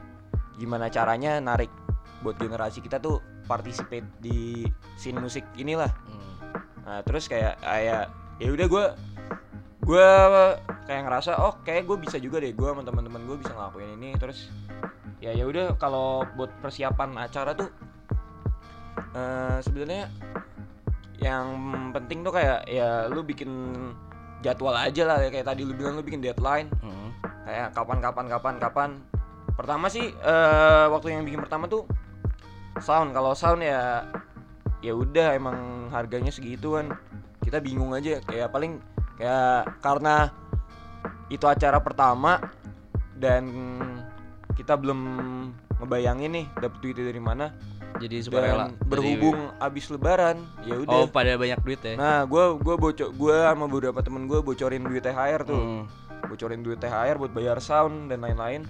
[0.61, 1.73] gimana caranya narik
[2.21, 4.69] buat generasi kita tuh participate di
[5.01, 6.35] scene musik inilah hmm.
[6.85, 8.85] nah terus kayak kayak ya udah gue
[9.89, 10.11] gue
[10.89, 14.17] kayak ngerasa oh kayak gue bisa juga deh gue sama teman-teman gue bisa ngelakuin ini
[14.17, 14.49] terus
[15.21, 17.69] ya ya udah kalau buat persiapan acara tuh
[19.13, 20.09] eh sebenarnya
[21.19, 21.47] yang
[21.93, 23.51] penting tuh kayak ya lu bikin
[24.41, 26.71] jadwal aja lah kayak tadi lu bilang lu bikin deadline.
[26.79, 27.11] Hmm.
[27.49, 28.91] kayak kapan kapan kapan kapan.
[29.59, 31.85] Pertama sih eh waktu yang bikin pertama tuh
[32.79, 33.11] sound.
[33.11, 34.07] Kalau sound ya
[34.79, 36.95] ya udah emang harganya segitu kan
[37.43, 38.79] kita bingung aja kayak paling
[39.19, 40.31] kayak karena
[41.29, 42.41] itu acara pertama
[43.15, 43.45] dan
[44.55, 44.99] kita belum
[45.79, 47.47] ngebayangin nih dapet duitnya dari mana
[47.97, 48.67] Jadi sukarela.
[48.67, 51.95] dan Jadi- berhubung abis lebaran ya udah Oh, pada banyak duit ya.
[51.95, 55.85] nah gua gua bocor gua sama beberapa temen gua bocorin duit THR tuh Hmm.
[56.25, 58.67] bocorin duit THR buat bayar sound dan lain-lain.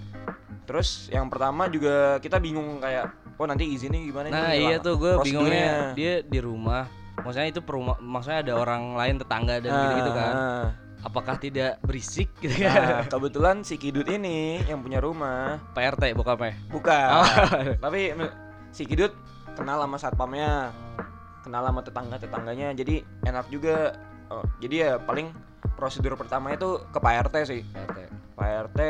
[0.64, 4.94] Terus yang pertama juga kita bingung kayak, oh nanti izinnya gimana Nah, iya Lang- tuh
[4.97, 6.85] gue bingungnya prosedurnya." dia di rumah.
[7.18, 10.33] Maksudnya itu perumah maksudnya ada orang lain tetangga dan Nah, gitu-gitu kan.
[10.33, 10.66] nah.
[10.98, 13.11] Apakah tidak berisik gitu Nah, kan?
[13.11, 16.58] kebetulan si Kidut ini yang punya rumah PRT bokapnya.
[16.68, 17.08] bukan.
[17.14, 17.26] Oh.
[17.87, 18.12] Tapi
[18.70, 19.14] si Kidut
[19.54, 20.74] kenal sama satpamnya,
[21.42, 22.74] kenal sama tetangga-tetangganya.
[22.74, 23.94] Jadi enak juga.
[24.28, 25.30] Oh, jadi ya paling
[25.74, 27.62] prosedur pertamanya tuh ke Pak RT sih.
[27.64, 27.98] PRT.
[28.34, 28.80] Pak RT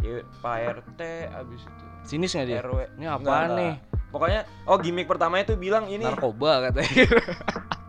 [0.00, 2.60] ya Pak RT abis itu Sinis nggak dia?
[2.60, 2.78] RW.
[2.96, 3.52] Ini enggak.
[3.52, 3.72] nih?
[4.10, 7.04] Pokoknya oh gimmick pertamanya tuh bilang ini Narkoba katanya.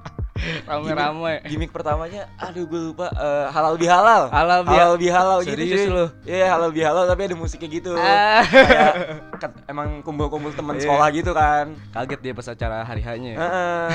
[0.68, 1.42] Rame-rame.
[1.44, 5.86] gimmick pertamanya aduh gue lupa eh, halal bihalal Halal bi- halal bihalal gitu cuy.
[5.88, 6.06] lu?
[6.24, 8.42] iya halal bihalal tapi ada musiknya gitu Ah.
[8.44, 8.94] kayak
[9.38, 10.84] kan emang kumpul-kumpul teman Iya.
[10.84, 13.34] sekolah gitu kan Kaget dia pas acara hari hanya.
[13.36, 13.90] Heeh.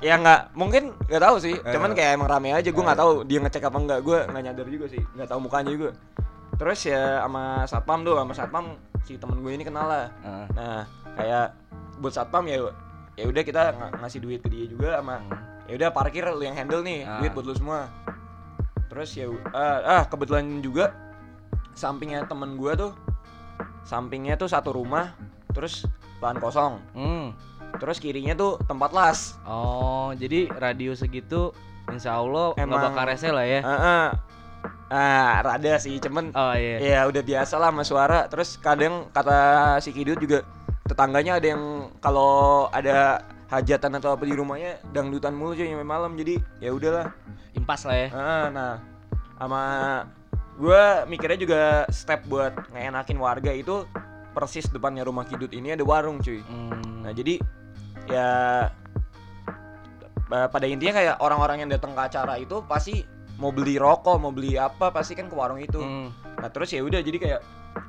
[0.00, 3.38] ya nggak mungkin nggak tahu sih cuman kayak emang rame aja gue nggak tahu dia
[3.38, 5.90] ngecek apa enggak gue nggak nyadar juga sih nggak tahu mukanya juga
[6.56, 8.64] terus ya sama satpam tuh sama satpam
[9.02, 10.46] si temen gue ini kenal lah Heeh.
[10.50, 10.80] nah
[11.14, 11.46] kayak
[11.96, 12.64] buat satpam ya
[13.12, 15.36] ya udah kita ng- ngasih duit ke dia juga sama Hmm.
[15.70, 17.18] Ya udah parkir lu yang handle nih Ah.
[17.18, 17.86] duit buat lu semua
[18.86, 20.90] terus ya u- ah, kebetulan juga
[21.72, 22.92] sampingnya temen gua tuh
[23.82, 25.14] sampingnya tuh satu rumah
[25.48, 25.86] terus
[26.18, 27.30] lahan kosong Hmm.
[27.76, 31.54] terus kirinya tuh tempat las Oh, jadi radio segitu
[31.88, 33.60] insya Allah nggak bakal rese lah ya.
[33.60, 34.06] ah ah.
[34.90, 36.76] ah rada sih cuman Oh iya.
[36.78, 39.38] ya udah biasa lah sama suara terus kadang kata
[39.78, 40.42] si kidut juga
[40.82, 41.62] tetangganya ada yang
[41.98, 47.10] kalau ada hajatan atau apa di rumahnya dangdutan mulu cuy sampai malam jadi ya udahlah
[47.50, 48.08] Impas lah ya.
[48.14, 48.72] Ah, nah,
[49.34, 49.62] sama
[50.54, 53.88] gue mikirnya juga step buat ngeenakin warga itu
[54.30, 56.38] persis depannya rumah Kidut ini ada warung cuy.
[56.46, 57.02] Hmm.
[57.02, 57.42] Nah jadi
[58.06, 58.30] ya
[60.30, 63.02] ba- pada intinya kayak orang-orang yang datang ke acara itu pasti
[63.40, 65.82] mau beli rokok, mau beli apa pasti kan ke warung itu.
[65.82, 66.14] Hmm.
[66.38, 67.40] Nah terus ya udah jadi kayak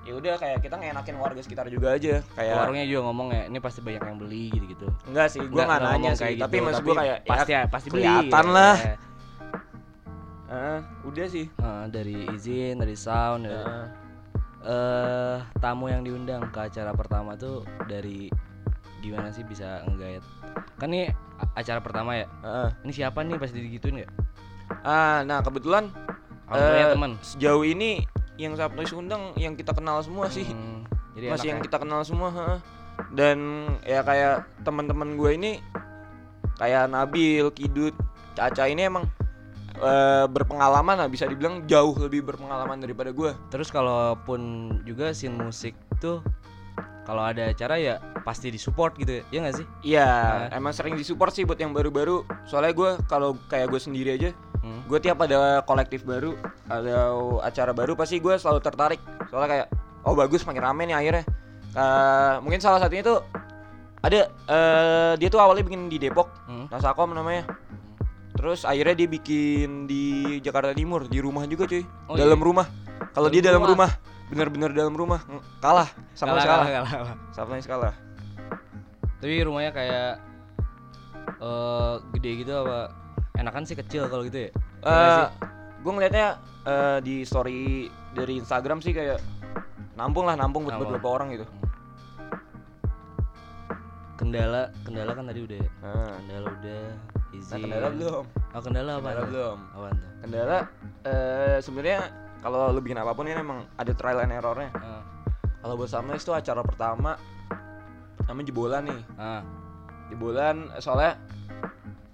[0.01, 3.57] ya udah kayak kita ngeenakin warga sekitar juga aja kayak Warungnya juga ngomong ya, ini
[3.57, 4.87] pasti banyak yang beli gitu-gitu.
[5.05, 7.87] enggak sih gue nggak nanya sih kayak tapi gitu, maksud gue kayak pasti ya, pasti
[7.87, 8.01] beli.
[8.01, 8.51] kelihatan ya.
[8.51, 8.75] lah.
[10.47, 13.87] ah, udah sih Heeh, dari izin, dari sound, dari Ah.
[14.61, 18.29] eh tamu yang diundang ke acara pertama tuh dari
[18.99, 20.21] gimana sih bisa nggait
[20.77, 21.09] kan ini
[21.55, 22.69] acara pertama ya ah.
[22.81, 24.09] ini siapa nih pasti digituin ya
[24.79, 25.89] Ah, nah kebetulan
[26.45, 28.05] alhamdulillah Eh, teman sejauh ini
[28.41, 30.81] yang Sabtu undang yang kita kenal semua sih Hmm,
[31.13, 31.65] jadi masih yang ya.
[31.65, 32.59] kita kenal semua heeh.
[33.11, 33.37] dan
[33.81, 35.51] ya kayak teman-teman gue ini
[36.55, 37.93] kayak Nabil, Kidut,
[38.31, 39.05] Caca ini emang
[39.73, 44.41] eh, berpengalaman lah bisa dibilang jauh lebih berpengalaman daripada gue terus kalaupun
[44.83, 46.21] juga scene musik tuh
[47.01, 50.53] kalau ada acara ya pasti disupport gitu ya, ya nggak sih Iya, Nah.
[50.53, 52.21] emang sering disupport sih buat yang baru-baru.
[52.45, 54.29] Soalnya gue kalau kayak gue sendiri aja,
[54.61, 54.85] Hmm.
[54.85, 56.37] gue tiap ada kolektif baru,
[56.69, 59.01] ada acara baru pasti gue selalu tertarik.
[59.27, 59.67] Soalnya kayak,
[60.05, 61.23] oh bagus makin rame nih akhirnya.
[61.71, 63.25] Eh, mungkin salah satunya tuh
[64.01, 66.69] ada eh, dia tuh awalnya bikin di Depok, Hmm.
[66.69, 67.49] Nasakom namanya.
[68.37, 72.45] Terus akhirnya dia bikin di Jakarta Timur di rumah juga cuy, Oh, dalam iya?
[72.45, 72.67] rumah.
[73.11, 73.89] Kalau dia dalam rumah?
[74.31, 75.19] bener-bener dalam rumah
[75.59, 77.15] kalah sama kalah, kalah, kalah, kalah.
[77.35, 77.91] Sunrise kalah
[79.19, 80.11] Tapi rumahnya kayak
[81.43, 83.00] eh gede gitu apa?
[83.33, 84.49] Enakan sih kecil kalau gitu ya.
[84.81, 85.25] Nggak Eh
[85.81, 86.27] gue ngeliatnya
[86.63, 89.17] eh, di story dari Instagram sih kayak
[89.93, 91.45] nampung lah nampung buat beberapa orang gitu
[94.13, 95.57] kendala, kendala kan tadi udah.
[95.57, 95.69] ya.
[95.81, 96.83] nah, Kendala udah.
[97.31, 97.53] Izin.
[97.55, 99.01] nah kendala belum Oh, kendala apa?
[99.01, 100.11] kendala belum Apaan tuh?
[100.21, 100.57] kendala
[101.01, 101.99] eh sebenarnya
[102.37, 105.01] kalau lu bikin apa pun ini emang ada trial and errornya Ah,
[105.57, 107.15] kalau buat Sunrise itu acara pertama
[108.21, 109.41] namanya jebolan nih ah,
[110.07, 111.15] jebolan soalnya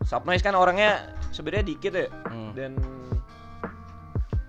[0.07, 2.07] Subnoise kan orangnya sebenarnya dikit ya.
[2.31, 2.55] Hmm.
[2.55, 2.71] dan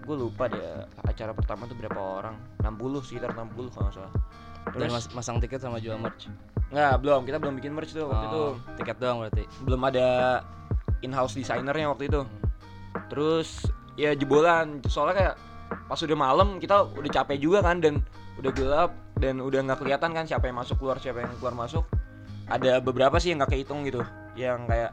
[0.07, 0.63] gue lupa deh
[1.05, 2.39] acara pertama tuh berapa orang?
[2.65, 4.13] 60 sekitar 60 kalau nggak salah.
[4.73, 6.31] Dan terus mas- masang tiket sama jual merch.
[6.71, 7.27] nggak belum.
[7.27, 8.41] Kita belum bikin merch tuh waktu itu.
[8.41, 9.45] Oh, tiket doang berarti.
[9.67, 10.07] belum ada
[11.03, 12.21] in-house desainernya waktu itu.
[12.23, 12.47] Hmm.
[13.09, 13.67] terus
[13.99, 14.81] ya jebolan.
[14.87, 15.35] Soalnya kayak
[15.89, 18.01] pas udah malam kita udah capek juga kan dan
[18.39, 21.85] udah gelap dan udah nggak kelihatan kan siapa yang masuk keluar siapa yang keluar masuk.
[22.49, 24.01] Ada beberapa sih yang nggak kehitung gitu.
[24.33, 24.91] Yang kayak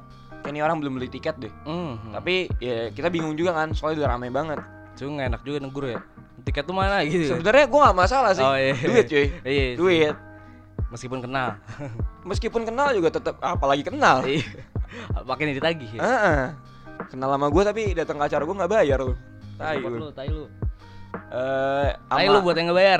[0.47, 1.95] ini orang belum beli tiket deh Hmm.
[1.95, 2.13] hmm.
[2.13, 4.59] tapi ya kita bingung juga kan soalnya udah rame banget
[4.95, 5.99] Cuma nggak enak juga negur ya.
[6.41, 7.27] Tiket tuh mana gitu.
[7.29, 8.71] sebenarnya gua nggak masalah sih Oh, iya.
[8.77, 9.67] duit cuy Iya.
[9.75, 10.15] duit
[10.87, 11.59] Meskipun kenal.
[12.29, 14.45] meskipun kenal juga tetap apalagi kenal Iya.
[15.27, 16.01] Makin ditagih ya.
[16.01, 16.41] Heeh.
[17.07, 19.13] kenal sama gua tapi datang ke acara gua nggak bayar lu
[19.55, 20.47] tai lu tai lu.
[21.27, 22.99] eh Tai ama- lu buat yang ngebayar.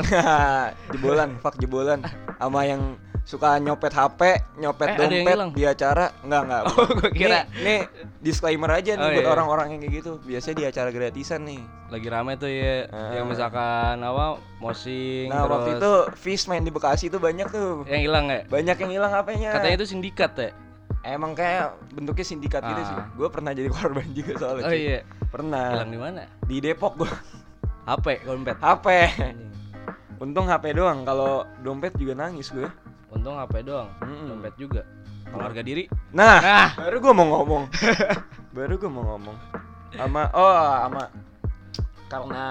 [0.90, 2.00] jebolan, fuck jebolan.
[2.34, 2.96] Sama yang
[3.26, 4.22] suka nyopet HP,
[4.56, 6.14] nyopet Eh, dompet di acara.
[6.22, 6.64] Enggak, enggak.
[6.70, 7.40] Oh, gua kira.
[7.52, 7.80] Nih, nih
[8.22, 9.34] disclaimer aja nih Oh, buat iya.
[9.34, 10.12] orang-orang yang kayak gitu.
[10.22, 11.62] Biasanya di acara gratisan nih.
[11.90, 12.86] Lagi rame tuh ya.
[12.88, 13.18] Ah.
[13.18, 14.38] Yang misalkan apa?
[14.56, 17.82] Mosing Nah, terus waktu itu Fish main di Bekasi tuh banyak tuh.
[17.86, 18.46] yang hilang ya.
[18.46, 19.50] Banyak yang hilang HP-nya.
[19.52, 20.50] Katanya itu sindikat ya.
[21.04, 22.88] Emang kayak bentuknya sindikat gitu Ah.
[22.88, 22.96] sih.
[23.18, 24.64] Gue pernah jadi korban juga soalnya.
[24.64, 24.78] Oh cuy.
[24.80, 25.00] iya.
[25.34, 25.66] Pernah.
[25.74, 26.22] Hilang di mana?
[26.46, 27.10] Di Depok gua.
[27.86, 28.58] HP, dompet.
[28.58, 28.88] HP.
[30.16, 31.02] Untung HP doang.
[31.04, 32.66] Kalau dompet juga nangis gue.
[33.16, 33.90] Untung HP doang.
[34.00, 34.28] Mm-mm.
[34.30, 34.82] Dompet juga.
[35.26, 35.88] Kalau harga diri.
[36.12, 36.70] Nah, Nah.
[36.76, 37.64] baru gue mau ngomong.
[38.52, 39.36] baru gue mau ngomong.
[39.92, 40.52] Sama oh
[40.82, 41.04] sama
[42.06, 42.46] karena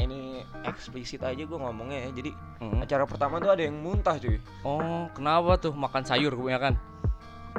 [0.00, 2.10] ini eksplisit aja gue ngomongnya ya.
[2.14, 2.80] Jadi Mm.
[2.80, 4.40] acara pertama tuh ada yang muntah cuy.
[4.62, 6.78] Oh, kenapa tuh makan sayur kebanyakan?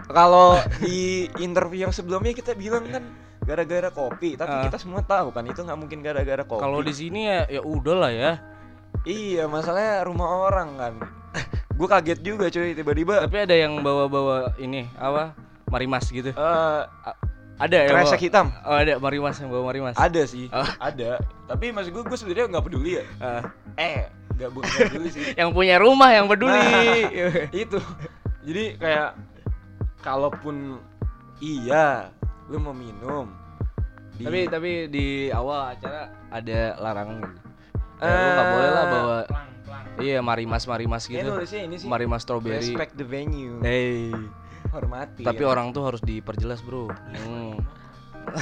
[0.07, 3.03] Kalau di interview yang sebelumnya kita bilang kan
[3.39, 4.63] gara-gara kopi, tapi Ah.
[4.65, 6.59] kita semua tahu kan itu nggak mungkin gara-gara kopi.
[6.59, 8.31] Kalau di sini ya ya udah lah ya.
[9.05, 10.93] Iya, masalahnya rumah orang kan.
[11.75, 15.35] Gue kaget juga cuy tiba-tiba Tapi ada yang bawa-bawa ini apa?
[15.67, 16.29] Marimas gitu.
[16.29, 16.81] eh
[17.55, 17.89] Ada ya.
[17.89, 18.47] kresek bawa- hitam.
[18.61, 19.95] Oh, ada marimas yang bawa marimas.
[19.95, 20.67] Ada sih, Oh.
[20.77, 21.19] ada.
[21.45, 23.03] Tapi maksud gue, gue sebenarnya nggak peduli ya.
[23.17, 23.41] Ah.
[23.75, 25.23] Eh, nggak bu- nggak peduli sih.
[25.39, 26.51] yang punya rumah yang peduli.
[26.51, 27.47] Nah.
[27.53, 27.79] itu
[28.41, 29.09] jadi kayak
[29.99, 30.77] kalaupun
[31.38, 32.11] iya
[32.45, 33.31] lu mau minum
[34.13, 37.39] di- tapi tapi di awal acara ada larangan gitu.
[37.95, 39.17] Ya, Eh, lu nggak boleh lah bawa.
[39.97, 41.23] Iya marimas marimas gitu.
[41.23, 42.59] nulisnya ini sih Marimas strawberry.
[42.61, 44.11] respect the venue Hey.
[44.67, 45.47] hormati Tapi ya.
[45.47, 46.91] orang tuh harus diperjelas, Bro.
[46.91, 47.55] Hmm,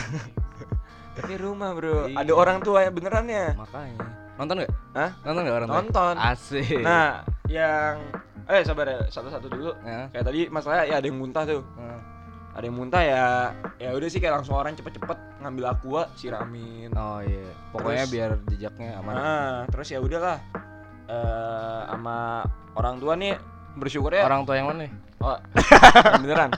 [1.14, 2.18] tapi rumah bro Iya.
[2.20, 4.02] ada orang tua yang benerannya makanya.
[4.34, 4.72] Nonton nggak?
[4.94, 5.12] Hah?
[5.22, 5.78] Nonton nggak orang tua?
[5.78, 6.14] Nonton.
[6.18, 6.82] Asik.
[6.82, 8.02] nah yang
[8.44, 10.10] eh sabar ya satu-satu dulu Ya.
[10.10, 12.00] kayak tadi masalahnya ya ada yang muntah tuh Nah.
[12.52, 13.24] ada yang muntah ya
[13.78, 17.46] ya udah sih kayak langsung orang cepet-cepet ngambil aqua siramin Oh iya.
[17.70, 19.14] Pokoknya Terus- biar jejaknya aman.
[19.14, 20.42] Nah, terus ya udahlah.
[21.08, 23.36] Eh sama orang tua nih
[23.76, 24.24] bersyukur ya.
[24.24, 24.92] Orang tua yang mana nih?
[25.20, 25.38] Oh,
[26.24, 26.52] beneran.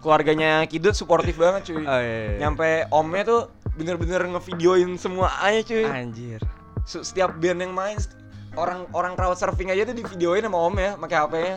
[0.00, 1.82] Keluarganya Kidut suportif banget cuy.
[1.82, 2.38] Oh iya.
[2.38, 3.40] Nyampe omnya tuh
[3.74, 5.84] bener-bener ngevideoin semua aja cuy.
[5.84, 6.40] Anjir.
[6.86, 7.98] Se- Setiap band yang main
[8.56, 11.56] orang orang crowd surfing aja tuh divideoin sama omnya pakai HP-nya.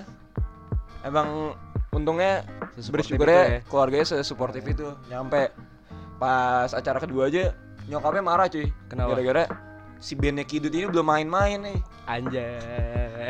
[1.02, 1.56] Emang
[1.90, 2.44] untungnya
[2.76, 3.60] bersyukurnya itu ya.
[3.70, 4.92] keluarganya sesuportif itu.
[5.08, 5.54] Nyampe
[6.18, 7.56] pas acara kedua aja
[7.88, 8.68] nyokapnya marah cuy.
[8.88, 9.16] Kenapa?
[9.16, 9.44] Gara-gara
[9.98, 11.80] si bandnya Kidut ini belum main-main nih.
[12.10, 13.30] Anjay.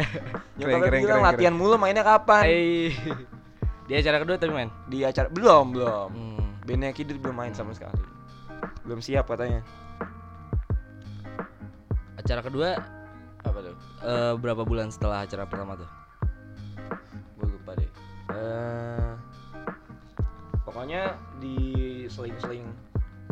[0.55, 2.43] Nyokapnya bilang latihan mulu mainnya kapan?
[2.47, 2.95] Hai.
[3.91, 4.71] Di acara kedua tapi main.
[4.87, 6.09] Di acara belum belum.
[6.15, 6.47] Hmm.
[6.63, 7.99] Bandnya Kidut belum main sama sekali.
[8.87, 9.59] Belum siap katanya.
[12.15, 12.77] Acara kedua
[13.43, 13.75] Apa tuh?
[14.03, 15.89] eh, berapa bulan setelah acara pertama tuh?
[17.35, 17.89] Gue lupa deh.
[18.31, 19.11] Eh,
[20.63, 21.57] pokoknya di
[22.07, 22.67] seling-seling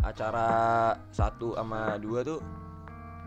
[0.01, 0.47] acara
[1.11, 2.39] 1 sama 2 tuh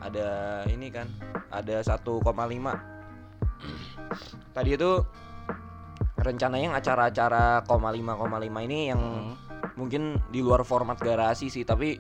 [0.00, 1.08] ada ini kan,
[1.52, 2.20] ada 1,5.
[4.56, 4.90] Tadi itu
[6.20, 9.34] rencananya yang acara-acara koma lima koma lima ini yang Hmm.
[9.76, 11.96] mungkin di luar format garasi sih tapi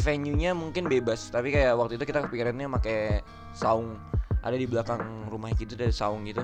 [0.00, 3.20] venue-nya mungkin bebas tapi kayak waktu itu kita kepikirannya pakai
[3.52, 4.00] saung
[4.40, 6.40] ada di belakang rumah kita ada saung gitu.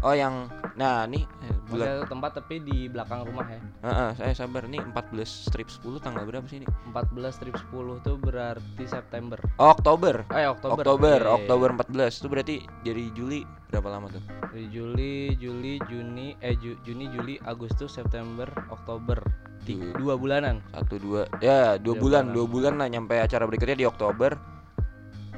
[0.00, 1.86] Oh yang nah nih eh, bulan.
[1.88, 3.60] Maksudnya tempat tapi di belakang rumah ya.
[3.82, 6.68] Heeh, saya sabar nih 14 strip 10 tanggal berapa sih ini?
[6.92, 9.40] 14 strip 10 tuh berarti September.
[9.56, 10.20] Oh, Oktober.
[10.30, 10.84] Eh Oktober.
[10.84, 11.32] Oktober, Oke.
[11.42, 14.20] Oktober 14 itu berarti dari Juli berapa lama tuh?
[14.46, 19.16] Dari Juli, Juli, Juni, eh Ju- Juni, Juli, Agustus, September, Oktober.
[19.64, 20.14] Ti- Dua.
[20.14, 20.62] bulanan.
[20.70, 22.34] Satu dua ya dua Dua bulan bulan.
[22.36, 24.30] dua bulan lah nyampe acara berikutnya di Oktober.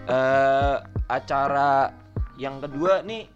[0.05, 1.89] Eh acara
[2.37, 3.29] yang kedua nih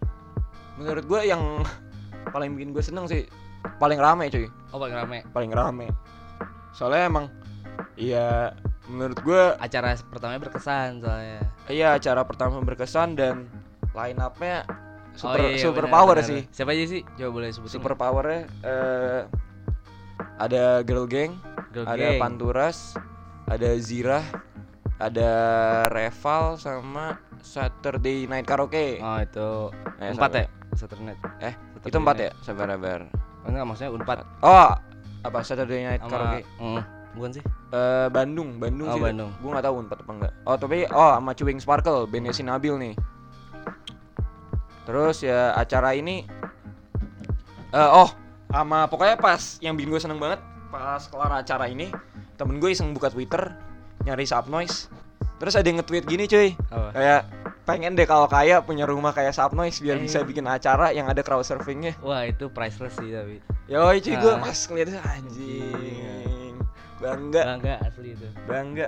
[0.75, 1.41] menurut gue yang
[2.33, 3.25] paling bikin gue seneng sih
[3.77, 5.19] paling rame cuy Oh paling rame.
[5.29, 5.87] paling rame
[6.71, 7.25] soalnya emang
[7.95, 8.51] iya
[8.85, 11.39] menurut gue Acara pertamanya berkesan soalnya.
[11.67, 13.47] iya acara pertama berkesan dan
[13.91, 14.65] line up-nya
[15.13, 16.25] super Oh, iya, super benar, power benar.
[16.25, 17.01] sih Siapa aja sih?
[17.13, 17.71] Coba boleh sebutin.
[17.71, 19.21] super powernya eh
[20.35, 21.37] ada girl gang
[21.69, 22.19] Girl ada Gang.
[22.19, 22.93] Panturas,
[23.45, 24.21] ada Zirah,
[24.99, 25.31] ada
[25.87, 28.97] Reval sama Saturday Night Karaoke.
[28.99, 29.49] Oh itu
[29.97, 30.45] Eh, empat ya?
[30.73, 32.29] Saturday Eh, Saturday itu empat ya?
[32.29, 32.35] Night.
[32.41, 32.99] Sabar sabar.
[33.43, 34.69] Oh, enggak maksudnya unpad Oh,
[35.21, 36.41] apa Saturday Night sama Karaoke?
[36.57, 36.81] Mm,
[37.13, 37.43] bukan sih?
[37.69, 39.01] Eh, Bandung, Bandung Oh, sih.
[39.01, 39.31] Bandung.
[39.37, 40.33] Gue nggak tahu empat apa enggak.
[40.43, 42.93] Oh, tapi oh sama Cuing Sparkle, bandnya si Nabil nih.
[44.83, 46.27] Terus ya acara ini
[47.73, 48.11] eh oh,
[48.47, 50.37] sama pokoknya pas yang bikin gue seneng banget
[50.69, 51.89] pas kelar acara ini
[52.35, 53.49] temen gue iseng buka Twitter
[54.03, 54.93] nyari sub noise
[55.37, 56.89] terus ada yang nge-tweet gini cuy Apa?
[56.93, 57.21] kayak
[57.63, 60.03] pengen deh kalau kaya punya rumah kayak sub noise biar Eh.
[60.03, 64.29] bisa bikin acara yang ada crowd surfingnya Wah itu priceless sih tapi yoi cuy gue
[64.29, 64.37] Ah.
[64.37, 66.55] pas ngeliatnya anjing
[66.97, 68.87] bangga Bangga asli itu bangga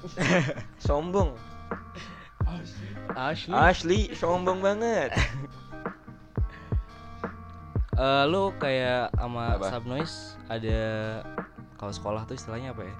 [0.80, 1.34] sombong
[3.12, 5.10] Asli Asli sombong banget
[7.92, 9.60] Eh, Lu kayak sama?
[9.60, 10.16] Subnoise
[10.48, 10.80] ada
[11.76, 12.96] Kalau sekolah tuh istilahnya apa ya?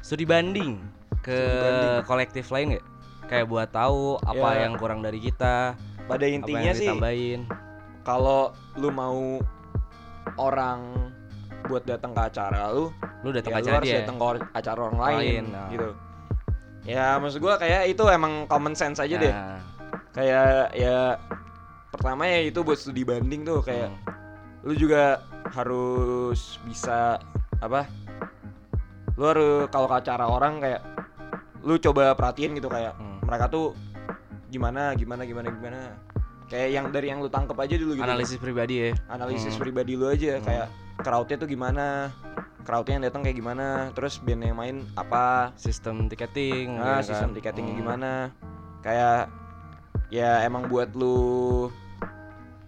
[0.00, 0.80] Studi banding
[1.20, 2.06] Ke Studi banding.
[2.06, 2.86] kolektif lain nggak?
[3.28, 4.66] Kayak buat tahu apa Ya.
[4.66, 5.76] yang kurang dari kita
[6.08, 7.40] pada Apa intinya yang sih ditambahin
[8.02, 9.36] kalau lu mau
[10.40, 11.12] orang
[11.68, 12.88] buat datang ke acara lu
[13.20, 15.68] Lu datang ya ke lu acara harus dia datang ke acara orang lain, Lain, nah.
[15.68, 15.88] gitu
[16.88, 19.60] ya maksud gua kayak itu emang common sense aja deh Nah,
[20.16, 21.20] kayak ya
[21.92, 24.64] pertama ya itu buat studi banding tuh kayak hmm.
[24.64, 25.20] lu juga
[25.52, 27.20] harus bisa
[27.60, 27.84] apa
[29.18, 30.80] lu harus kalau ke acara orang kayak
[31.64, 33.07] lu coba perhatiin gitu kayak Hmm.
[33.28, 33.76] Mereka tuh
[34.48, 35.80] gimana gimana gimana gimana
[36.48, 39.60] kayak yang dari yang lu tangkep aja dulu gitu Analisis pribadi ya analisis Hmm.
[39.60, 40.44] pribadi lu aja Hmm.
[40.44, 40.66] kayak
[40.98, 42.08] crowdnya tuh gimana
[42.64, 47.04] crowdnya yang datang kayak gimana terus band yang main apa Sistem tiketing nah ya kan?
[47.04, 47.80] sistem tiketingnya Hmm.
[47.84, 48.10] gimana
[48.80, 49.28] kayak
[50.08, 51.68] ya emang buat lu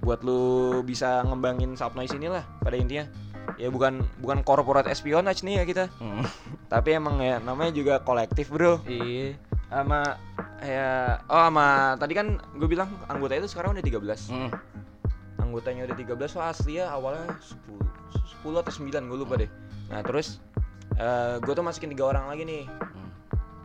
[0.00, 0.40] buat lu
[0.82, 3.08] bisa ngembangin subnoise inilah pada intinya
[3.56, 6.24] ya bukan bukan corporate espionage nih ya kita Hmm.
[6.68, 9.36] tapi emang ya namanya juga kolektif bro Iya
[9.70, 10.18] sama
[10.60, 12.26] ya oh sama tadi kan
[12.58, 14.50] gue bilang anggota itu sekarang udah 13 Hmm.
[15.38, 17.78] anggotanya udah 13 so asli ya awalnya 10
[18.42, 19.50] 10 atau 9 gue lupa deh
[19.88, 20.42] nah terus
[21.40, 23.08] gue tuh masukin tiga orang lagi nih Hmm.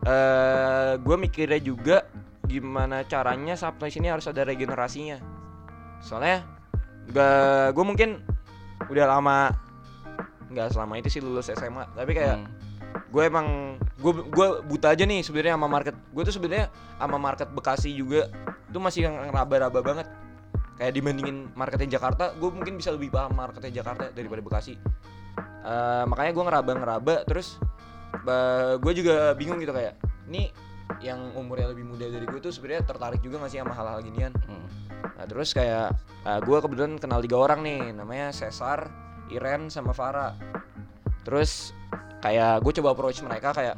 [0.05, 1.97] eh gue mikirnya juga
[2.45, 5.17] gimana caranya subnoise ini harus ada regenerasinya
[5.99, 6.45] soalnya
[7.07, 8.09] gak gue mungkin
[8.85, 9.49] udah lama
[10.45, 12.47] nggak selama itu sih lulus SMA tapi kayak Hmm.
[12.95, 15.95] Gue emang gue gue buta aja nih sebenarnya sama market.
[16.11, 18.27] Gue tuh sebenarnya sama market Bekasi juga.
[18.71, 20.07] Tuh masih yang ngeraba-raba banget.
[20.75, 24.75] Kayak dibandingin marketnya Jakarta gue mungkin bisa lebih paham marketnya Jakarta daripada Bekasi.
[25.65, 27.57] Eh, makanya gue ngeraba-ngeraba terus
[28.79, 29.99] gue juga bingung gitu kayak
[30.31, 30.47] ini
[31.01, 34.31] yang umurnya lebih muda dari gue tuh sebenarnya tertarik juga gak sih sama hal-hal ginian?
[34.45, 34.67] Hmm.
[35.17, 35.95] Nah terus kayak
[36.45, 38.87] gue kebetulan kenal tiga orang nih namanya Cesar,
[39.33, 40.37] Iren sama Farah.
[41.25, 41.73] Terus
[42.25, 43.77] kayak gue coba approach mereka kayak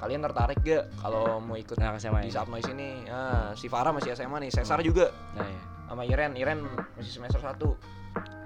[0.00, 2.32] kalian tertarik gak kalau mau ikut Nah, SMA di ini.
[2.32, 2.90] Subnoise ini?
[3.04, 5.60] Nah, si Farah masih SMA nih, Cesar juga Nah, ya.
[5.84, 6.64] sama Iren, Iren
[6.96, 7.76] masih semester 1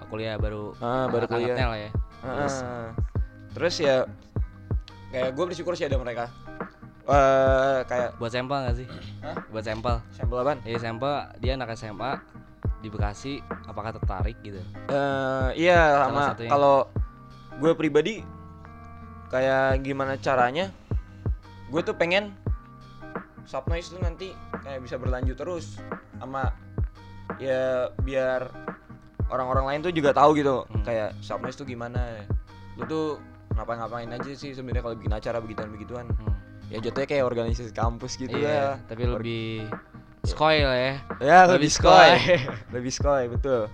[0.08, 1.54] Kuliah baru Ah, baru kuliah.
[1.54, 1.90] lah ya.
[2.18, 2.54] Terus?
[3.52, 3.96] Terus ya
[5.08, 6.26] kayak gue bersyukur sih ada mereka.
[7.04, 8.86] Eh kayak Buat sampel gak sih?
[9.20, 9.36] Hah?
[9.48, 9.94] Buat sampel.
[10.10, 10.58] sampel apaan?
[10.62, 12.18] Iya sampel dia anak SMA
[12.78, 14.58] di Bekasi apakah tertarik gitu?
[14.88, 16.88] Eh iya sama kalau
[17.54, 18.22] gue pribadi
[19.28, 20.72] kayak gimana caranya
[21.68, 22.32] gue tuh pengen
[23.44, 24.32] subnoise tuh nanti
[24.64, 25.76] kayak bisa berlanjut terus
[26.16, 26.52] sama
[27.36, 28.48] ya biar
[29.28, 30.84] orang-orang lain tuh juga tahu gitu Hmm.
[30.84, 32.24] kayak subnoise tuh gimana
[32.80, 33.06] lu tuh
[33.52, 36.32] ngapa-ngapain aja sih sebenarnya kalau bikin acara begituan begituan Hmm.
[36.72, 39.68] ya jatuhnya kayak organisasi kampus gitu iya, ya tapi lebih
[40.24, 40.92] skoy lah ya.
[41.20, 42.10] ya lebih lebih skoy.
[42.76, 43.68] lebih skoy betul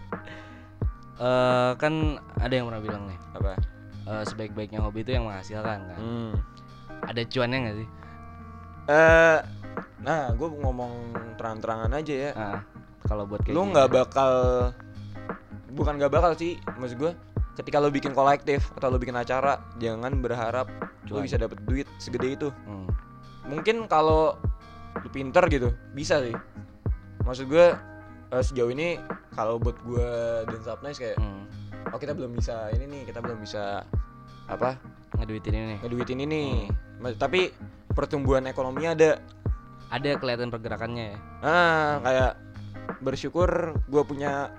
[1.14, 3.54] Eh kan ada yang pernah bilang nih, apa
[4.04, 5.98] eh, sebaik-baiknya hobi itu yang menghasilkan kan.
[5.98, 6.32] hmm.
[7.04, 7.88] Ada cuannya nggak sih?
[8.84, 9.38] Eh,
[10.00, 10.92] nah, gue ngomong
[11.36, 12.30] terang-terangan aja ya.
[12.32, 12.60] Ah,
[13.04, 14.32] kalau buat kayak Lu nggak bakal
[15.74, 17.12] bukan gak bakal sih maksud gue
[17.58, 20.70] ketika lo bikin kolektif atau lo bikin acara jangan berharap
[21.10, 21.26] lo Cuan.
[21.26, 22.86] bisa dapet duit segede itu Hmm.
[23.44, 24.38] mungkin kalau
[24.94, 26.34] lu pinter gitu bisa sih
[27.26, 27.74] maksud gue
[28.34, 28.98] eh, sejauh ini
[29.30, 30.10] kalau buat gue
[30.44, 31.46] dan Sapnice kayak Hmm.
[31.86, 33.86] oh kita belum bisa ini nih kita belum bisa
[34.44, 34.76] apa
[35.14, 35.76] Ngeduitin ini.
[35.78, 36.42] ngeduitin ini
[36.98, 37.54] Ma- tapi
[37.88, 39.22] pertumbuhan ekonomi ada
[39.86, 41.18] Ada kelihatan pergerakannya ya.
[41.40, 42.32] ah kayak
[43.00, 43.48] bersyukur
[43.80, 44.50] gue punya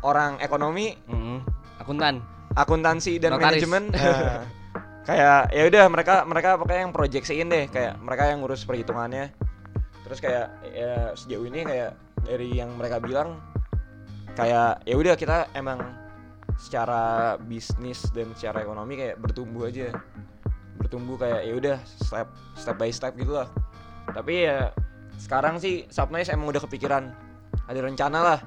[0.00, 1.46] orang ekonomi Hmm.
[1.78, 2.20] Akuntan.
[2.50, 3.62] akuntansi dan Notaris.
[3.62, 4.42] manajemen Nah,
[5.08, 9.30] kayak ya udah mereka mereka pokoknya yang proyeksiin deh kayak mereka yang ngurus perhitungannya
[10.10, 11.94] terus kayak ya sejauh ini kayak
[12.26, 13.38] dari yang mereka bilang
[14.34, 15.78] kayak ya udah kita emang
[16.58, 19.94] secara bisnis dan secara ekonomi kayak bertumbuh aja.
[20.82, 22.26] Bertumbuh kayak ya udah step
[22.58, 23.46] step by step gitu lah.
[24.10, 24.74] Tapi ya
[25.20, 27.04] sekarang sih Subnice emang udah kepikiran
[27.70, 28.40] ada rencana lah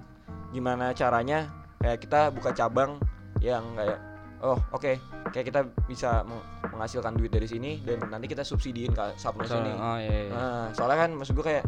[0.52, 1.48] gimana caranya
[1.80, 2.98] kayak kita buka cabang
[3.40, 4.00] yang kayak
[4.42, 4.98] oh oke
[5.34, 9.74] kayak kita bisa meng- menghasilkan duit dari sini dan nanti kita subsidiin ke Subnice ini
[9.74, 10.32] oh iya, iya.
[10.32, 11.66] nah soalnya kan maksud gue kayak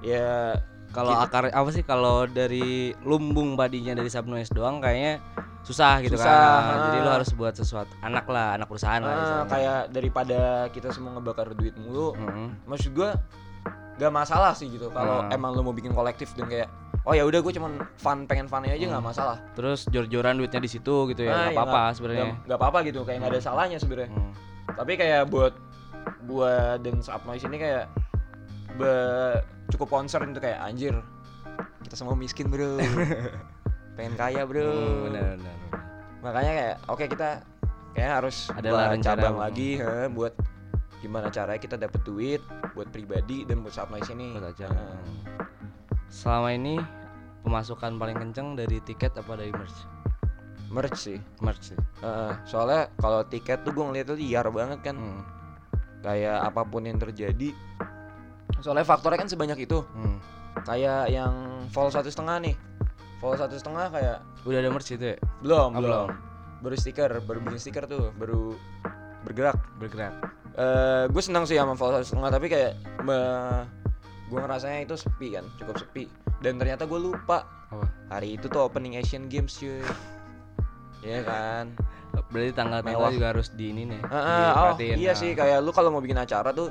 [0.00, 0.54] ya
[0.88, 5.24] Kalau akar apa sih kalau dari lumbung padinya dari Subnoise doang kayaknya
[5.62, 6.76] susah gitu Susah, kan.
[6.84, 7.02] Jadi ah.
[7.02, 9.08] lu harus buat sesuatu anak lah, anak perusahaan lah.
[9.08, 9.48] ah, istilahnya.
[9.48, 12.68] kayak daripada kita semua ngebakar duit mulu Mm-mm.
[12.68, 13.16] maksud gua
[13.94, 15.32] gak masalah sih gitu kalau Hmm.
[15.32, 16.68] emang lo mau bikin kolektif dan kayak
[17.02, 19.10] oh ya udah gue cuman fun pengen funnya aja nggak Hmm.
[19.10, 22.24] masalah Terus jor-joran duitnya di situ gitu ya, Ah, nggak ya apa-apa sebenarnya.
[22.40, 24.32] nggak- apa-apa gitu kayak nggak ada salahnya sebenarnya Hmm.
[24.72, 25.54] tapi kayak buat
[26.22, 27.84] gua dan Subnoise ini kayak
[28.72, 30.94] be- cukup concern itu kayak anjir
[31.82, 32.78] kita semua miskin bro
[33.96, 35.56] pengen kaya bro Hmm, benar, benar.
[36.20, 37.28] makanya kayak oke kita
[37.92, 39.02] kayak harus buat rencana.
[39.02, 40.32] cabang lagi he, buat
[40.98, 42.40] gimana caranya kita dapet duit
[42.72, 44.70] buat pribadi dan buat Subnoise ini Buat acara.
[44.72, 45.61] Heeh.
[46.12, 46.76] Selama ini
[47.40, 49.88] pemasukan paling kenceng dari tiket apa dari merch?
[50.68, 51.78] merch sih Merch sih.
[52.00, 55.20] Heeh, soalnya kalau tiket tuh gue ngeliat tuh liar banget kan Hmm.
[56.00, 57.52] kayak apa pun yang terjadi
[58.58, 60.16] soalnya faktornya kan sebanyak itu Hmm.
[60.62, 61.32] kayak yang
[61.68, 62.54] vol satu setengah nih
[63.18, 65.16] vol satu setengah kayak Udah ada merch itu ya?
[65.40, 66.08] belum Oh, belum
[66.58, 68.56] baru stiker baru bikin stiker tuh baru
[69.22, 70.12] bergerak Bergerak.
[70.52, 72.80] eh gue senang sih sama vol satu setengah tapi kayak
[74.32, 76.08] gue ngerasanya itu sepi kan cukup sepi
[76.40, 77.44] dan ternyata gue lupa
[78.08, 79.84] hari itu tuh opening Asian Games cuy
[81.02, 81.66] Iya kan
[82.28, 84.00] Berarti tanggal-tanggal juga harus di ini nih.
[84.06, 85.16] Ah, oh iya Ah.
[85.16, 86.68] sih kayak lu kalau mau bikin acara tuh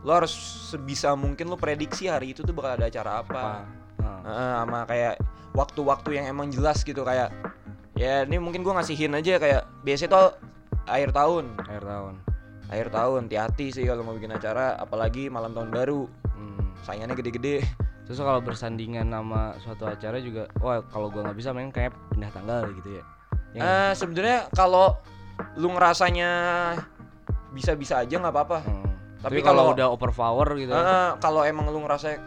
[0.00, 0.34] lu harus
[0.68, 3.30] sebisa mungkin lu prediksi hari itu tuh bakal ada acara apa.
[3.30, 3.46] Apa?
[4.02, 4.20] Ah.
[4.20, 5.14] Heeh, sama kayak
[5.52, 7.30] waktu-waktu yang emang jelas gitu kayak
[7.94, 10.26] ya ini mungkin gua ngasihin aja kayak biasanya tuh
[10.84, 12.14] akhir tahun Akhir tahun.
[12.66, 16.10] akhir tahun hati-hati sih kalau mau bikin acara apalagi malam tahun baru.
[16.82, 17.64] Saingannya gede-gede
[18.10, 22.26] Terus kalau bersandingan sama suatu acara juga, wah kalau gua nggak bisa main kayak pindah
[22.34, 23.04] tanggal gitu ya.
[23.54, 23.70] Ya nggak?
[23.70, 24.98] eh sebenarnya kalau
[25.54, 26.30] lu ngerasanya
[27.54, 28.90] bisa-bisa aja nggak apa-apa Hmm.
[29.22, 32.18] tapi Tapi kalau udah overpower gitu, Eh, kalau emang lu ngerasa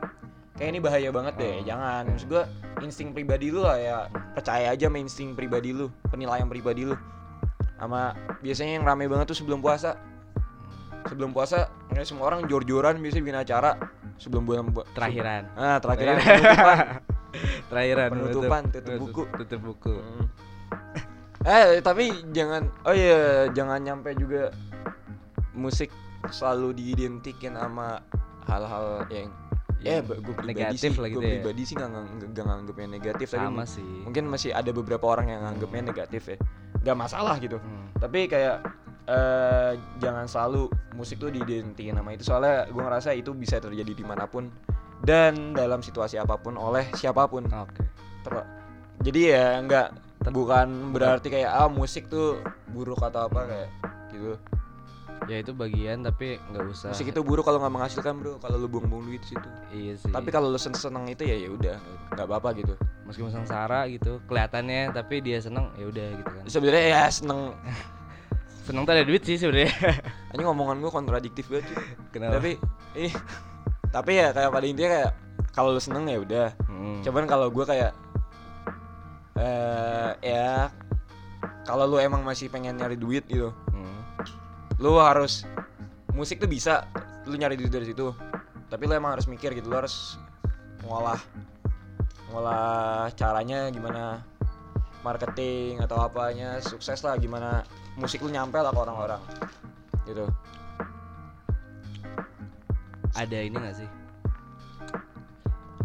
[0.56, 1.68] kayak ini bahaya banget deh, Hmm.
[1.68, 2.04] jangan.
[2.16, 2.43] Maksud gua
[2.80, 3.95] insting pribadi lu lah ya,
[4.32, 6.95] percaya aja sama insting pribadi lu, penilaian pribadi lu.
[7.76, 9.99] Sama biasanya yang rame banget tuh sebelum puasa.
[11.06, 13.76] Sebelum puasa, kayak semua orang jor-joran biasa bikin acara
[14.16, 16.39] sebelum bulan bu- terakhiran, Ah, terakhir Terakhir.
[16.39, 16.78] penutupan.
[17.66, 19.24] terakhiran, Penutupan, tutup buku.
[19.36, 19.93] tutup buku.
[19.93, 20.26] Hmm.
[21.43, 24.47] Eh, tapi jangan oh iya, jangan nyampe juga
[25.54, 25.91] musik
[26.26, 27.99] selalu diidentikin sama
[28.45, 29.28] hal-hal yang
[29.78, 31.32] ya Yang gue pribadi negatif sih lah gitu gue ya.
[31.36, 33.91] pribadi sih nggak nggak nggak nganggepnya negatif tapi Sama m- sih.
[34.01, 36.38] mungkin masih ada beberapa orang yang nganggepnya negatif ya
[36.80, 37.91] nggak masalah gitu Hmm.
[37.93, 38.64] tapi kayak
[39.04, 44.01] eh jangan selalu musik tuh diidentikin sama itu soalnya gue ngerasa itu bisa terjadi di
[44.01, 44.47] mana pun
[44.99, 47.84] dan dalam situasi apa pun oleh siapa pun Oke.
[48.24, 48.47] Ter-
[49.01, 49.88] jadi ya nggak
[50.26, 52.39] bukan berarti kayak ah musik tuh
[52.70, 53.70] buruk atau apa kayak
[54.10, 54.39] gitu
[55.24, 56.91] Ya itu bagian tapi nggak usah.
[56.91, 60.12] musik itu buruk kalau nggak menghasilkan bro kalau lu buang-buang duit situ Iya sih.
[60.12, 61.76] tapi kalau lu sen- seneng itu ya ya udah
[62.12, 66.43] nggak apa-apa gitu meskipun sengsara gitu kelihatannya tapi dia seneng ya udah gitu kan.
[66.45, 67.51] sebenarnya ya seneng
[68.64, 69.72] Seneng tuh ada duit sih sebenarnya.
[70.34, 71.84] ini ngomongan gue kontradiktif banget cuy.
[72.09, 72.39] Kenapa?
[72.39, 72.51] tapi
[72.95, 73.14] ih
[73.89, 75.11] tapi ya kayak pada intinya kayak
[75.51, 76.99] kalau lu seneng ya udah Hmm.
[77.01, 77.93] cuman kalau gue kayak
[79.36, 80.70] eh ya
[81.64, 84.01] kalau lu emang masih pengen nyari duit gitu Hmm.
[84.78, 85.45] lu harus
[86.11, 86.86] musik tuh bisa
[87.24, 88.14] lu nyari duit dari situ
[88.68, 90.18] tapi lu emang harus mikir gitu lu harus
[90.84, 91.22] ngolah
[92.30, 94.26] ngolah caranya gimana
[95.04, 97.62] marketing atau apanya sukses lah gimana
[97.93, 99.22] musik lu nyampe lah ke orang-orang
[100.04, 100.26] gitu
[103.14, 103.89] Ada ini gak sih?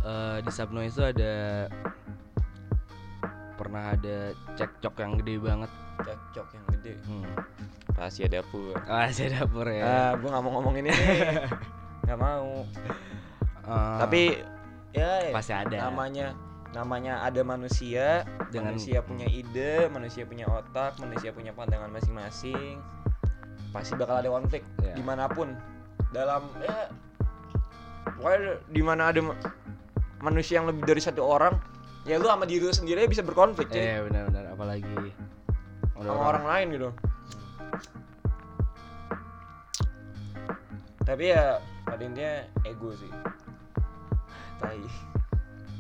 [0.01, 1.33] Eh di Subnoise itu ada
[3.53, 4.17] per pernah ada
[4.55, 5.71] cekcok yang gede banget.
[5.99, 7.27] cocok yang gede Hmm.
[7.93, 9.83] rahasia dapur Ah, saya dapur ya.
[9.83, 10.95] ah gue nggak mau ngomongin ini
[12.07, 12.63] nggak mau
[13.61, 14.23] Eh, tapi
[14.95, 15.91] ya pasti ada.
[15.91, 16.33] namanya
[16.71, 19.01] namanya ada manusia Dengan- manusia.
[19.01, 22.77] punya ide manusia punya otak manusia punya pandangan masing-masing
[23.69, 24.93] pasti bakal ada konflik Ya.
[24.93, 25.53] di mana pun.
[26.09, 26.89] Dalam ya
[28.17, 29.37] pokoknya di mana ada ma-
[30.21, 31.57] manusia yang lebih dari satu orang
[32.05, 35.13] ya lu sama diri lu sendiri bisa berkonflik Iya benar-benar apalagi
[35.95, 36.89] sama orang lain gitu.
[41.03, 43.09] Tapi ya pada intinya ego sih.
[44.59, 44.81] Tai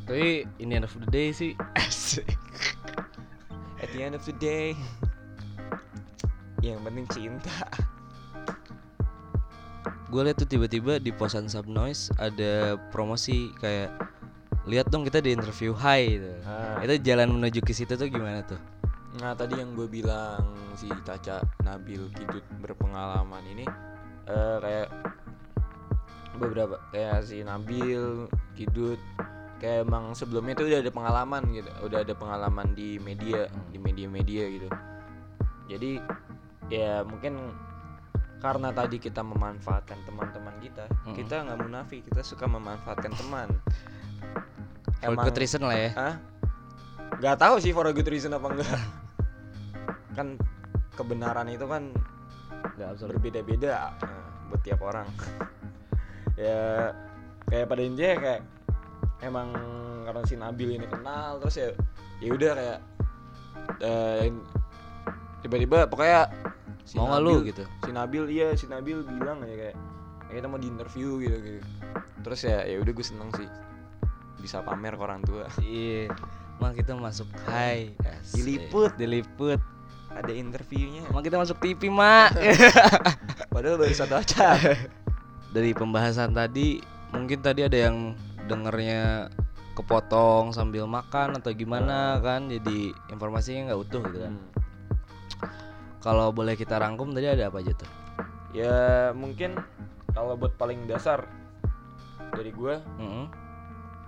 [0.08, 1.52] Tapi ini end of the day sih
[1.84, 2.24] asik.
[3.78, 4.72] at the end of the day
[6.64, 7.52] yang penting cinta
[10.08, 13.92] Gue liat tuh tiba-tiba di posan Subnoise ada promosi kayak
[14.64, 16.32] lihat dong kita di interview Hai gitu.
[16.48, 16.80] Ah.
[16.80, 18.56] Itu jalan menuju ke situ tuh gimana tuh?
[19.20, 23.68] Nah tadi yang gue bilang si Caca Nabil Kidut berpengalaman ini
[24.32, 24.88] eh, kayak
[26.40, 29.00] beberapa kayak si Nabil Kidut
[29.58, 34.44] kayak emang sebelumnya tuh udah ada pengalaman gitu udah ada pengalaman di media di media-media
[34.54, 34.68] gitu
[35.66, 36.00] jadi
[36.70, 37.52] ya mungkin
[38.38, 41.14] karena tadi kita memanfaatkan teman-teman kita Mm-mm.
[41.18, 43.50] kita nggak munafik kita suka memanfaatkan teman
[44.98, 45.90] For good reason lah ya.
[47.22, 48.68] Gak tahu sih for a good reason apa enggak.
[50.18, 50.34] kan
[50.98, 51.94] kebenaran itu kan
[52.74, 53.18] Gak absolut.
[53.18, 55.06] berbeda-beda nah, buat tiap orang.
[56.38, 56.90] ya
[57.46, 58.42] kayak pada intinya kayak
[59.20, 59.50] emang
[60.04, 61.68] karena si Nabil ini kenal terus ya
[62.18, 62.78] ya udah kayak
[63.80, 64.30] eh,
[65.40, 66.30] tiba-tiba pokoknya
[66.82, 67.64] si Mau nggak lu gitu?
[67.84, 69.76] si Nabil iya si Nabil bilang ya kayak
[70.28, 71.60] "Ya, kita mau di interview gitu gitu
[72.20, 73.48] terus ya ya udah gue seneng sih
[74.38, 76.12] bisa pamer ke orang tua Iya.
[76.58, 77.94] Emang kita masuk Hai.
[78.02, 78.42] Asik.
[78.42, 78.90] Diliput.
[78.94, 79.62] Diliput.
[80.08, 82.34] ada interviewnya Emang kita masuk TV, Mak.
[83.54, 84.74] padahal baru satu acara
[85.54, 89.28] Dari pembahasan tadi mungkin tadi ada yang dengernya
[89.76, 94.34] kepotong sambil makan atau gimana kan jadi informasinya nggak utuh gitu kan.
[94.34, 94.48] Hmm.
[95.98, 97.90] Kalau boleh kita rangkum tadi ada apa aja tuh?
[98.48, 99.60] ya mungkin
[100.16, 101.28] kalau buat paling dasar
[102.32, 103.28] dari gue Mm-mm.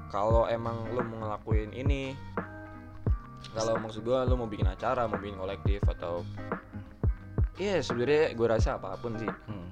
[0.09, 2.17] kalau emang lo mau ngelakuin ini
[3.53, 6.25] kalau maksud gue lo mau bikin acara mau bikin kolektif atau
[7.61, 9.69] Iya sebenarnya gue rasa apa pun sih Hmm.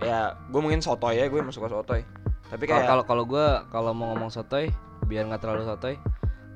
[0.00, 2.00] ya gue mungkin sotoy ya gue emang suka sotoy
[2.46, 4.70] tapi Kalau kayak kalau kalau gue kalau mau ngomong sotoy
[5.04, 5.96] biar nggak terlalu sotoy.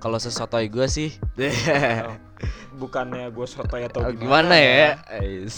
[0.00, 2.16] Kalau sesotoy gue sih, oh,
[2.80, 4.88] bukannya gue sotoy atau Oh, gimana, gimana ya?
[5.12, 5.56] Ais.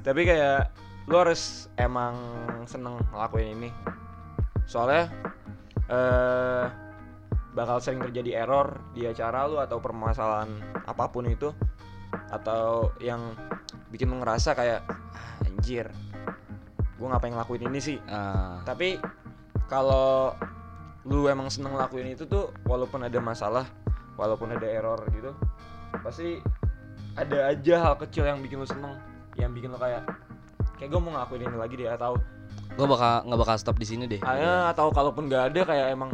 [0.00, 0.72] tapi kayak
[1.04, 2.16] lu harus emang
[2.64, 3.68] seneng ngelakuin ini
[4.64, 5.12] soalnya
[5.84, 6.64] eh
[7.52, 10.48] bakal sering terjadi error di acara lu atau permasalahan
[10.88, 11.52] apa pun itu
[12.32, 13.36] atau yang
[13.92, 14.80] bikin lu ngerasa kayak
[15.12, 15.92] "Ah, anjir
[16.96, 18.96] gue ngapain ngelakuin ini sih Ah, tapi
[19.66, 20.34] kalau
[21.04, 23.66] lu emang seneng ngelakuin itu tuh walaupun ada masalah
[24.16, 25.32] walaupun ada error gitu
[26.00, 26.40] pasti
[27.14, 28.96] ada aja hal kecil yang bikin lu seneng
[29.34, 30.02] yang bikin lu kayak
[30.74, 32.16] kayak gue mau ngelakuin ini lagi deh atau
[32.74, 34.18] gue bakal nggak bakal stop di sini deh.
[34.20, 36.10] ah, atau kalaupun nggak ada kayak emang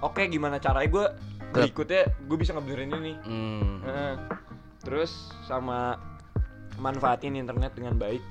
[0.00, 1.04] oke gimana caranya gue
[1.52, 4.14] berikutnya gue bisa ngebenerin ini Hmm, Heeh.
[4.80, 5.12] terus
[5.44, 6.00] sama
[6.78, 8.22] manfaatin internet dengan baik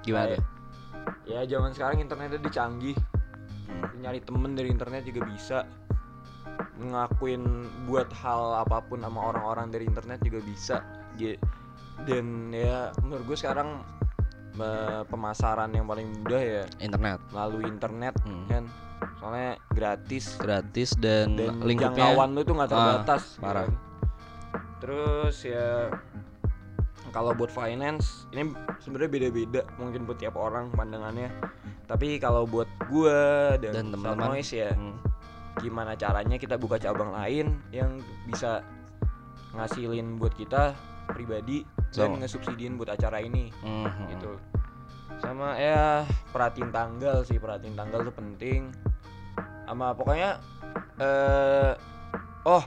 [0.00, 0.44] gimana tuh?
[1.26, 3.17] ya zaman sekarang internetnya udah canggih Hmm.
[3.98, 5.58] Nyari temen dari internet juga bisa.
[6.76, 7.42] Ngakuin
[7.84, 10.76] buat hal apa pun sama orang-orang dari internet juga bisa
[12.00, 13.82] dan ya menurut gue sekarang
[14.54, 17.18] eh, pemasaran yang paling mudah ya Internet.
[17.28, 18.46] melalui internet Hmm.
[18.46, 18.64] kan.
[19.18, 20.34] Soalnya gratis.
[20.36, 23.66] Gratis dan, dan lingkupnya jangkauan lu tuh nggak Ah, terbatas gitu parah.
[24.78, 25.90] terus ya
[27.10, 31.28] kalau buat finance ini sebenarnya beda-beda mungkin buat tiap orang pandangannya
[31.88, 34.36] tapi kalau buat gua dan, Dan teman-teman.
[34.44, 34.96] Ya Hmm.
[35.58, 38.62] gimana caranya kita buka cabang lain yang bisa
[39.52, 40.76] ngasilin buat kita
[41.10, 42.20] pribadi dan So.
[42.20, 43.88] ngesubsidiin buat acara ini Hmm.
[44.08, 44.36] gitu
[45.18, 48.70] sama ya perhatiin tanggal sih perhatiin tanggal tuh penting
[49.66, 50.38] sama pokoknya
[51.00, 51.72] eh
[52.44, 52.62] oh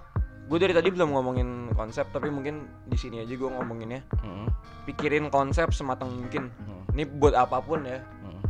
[0.51, 4.51] gue dari tadi belum ngomongin konsep tapi mungkin di sini aja gue ngomonginnya Hmm.
[4.83, 6.83] pikirin konsep sematang mungkin Hmm.
[6.91, 8.41] ini buat apa pun ya Hmm.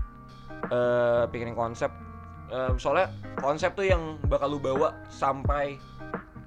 [0.67, 1.93] eh pikirin konsep
[2.51, 3.07] Eh, soalnya
[3.39, 5.79] konsep tuh yang bakal lu bawa sampai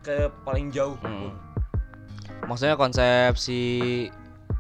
[0.05, 1.33] ke paling jauh Hmm.
[2.45, 3.61] maksudnya konsep si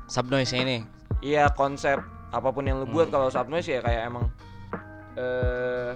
[0.06, 0.88] subnoise ini
[1.20, 3.14] Iya konsep apa pun yang lu buat Hmm.
[3.14, 4.32] kalau subnoise ya kayak emang
[5.14, 5.92] eh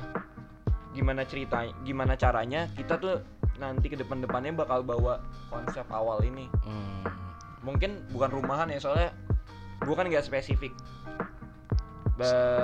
[0.93, 3.21] gimana cerita gimana caranya kita tuh
[3.59, 6.47] nanti ke depan-depannya bakal bawa konsep awal ini.
[6.63, 7.05] Hmm.
[7.63, 9.11] Mungkin bukan rumahan ya soalnya
[9.83, 10.73] gua kan nggak spesifik.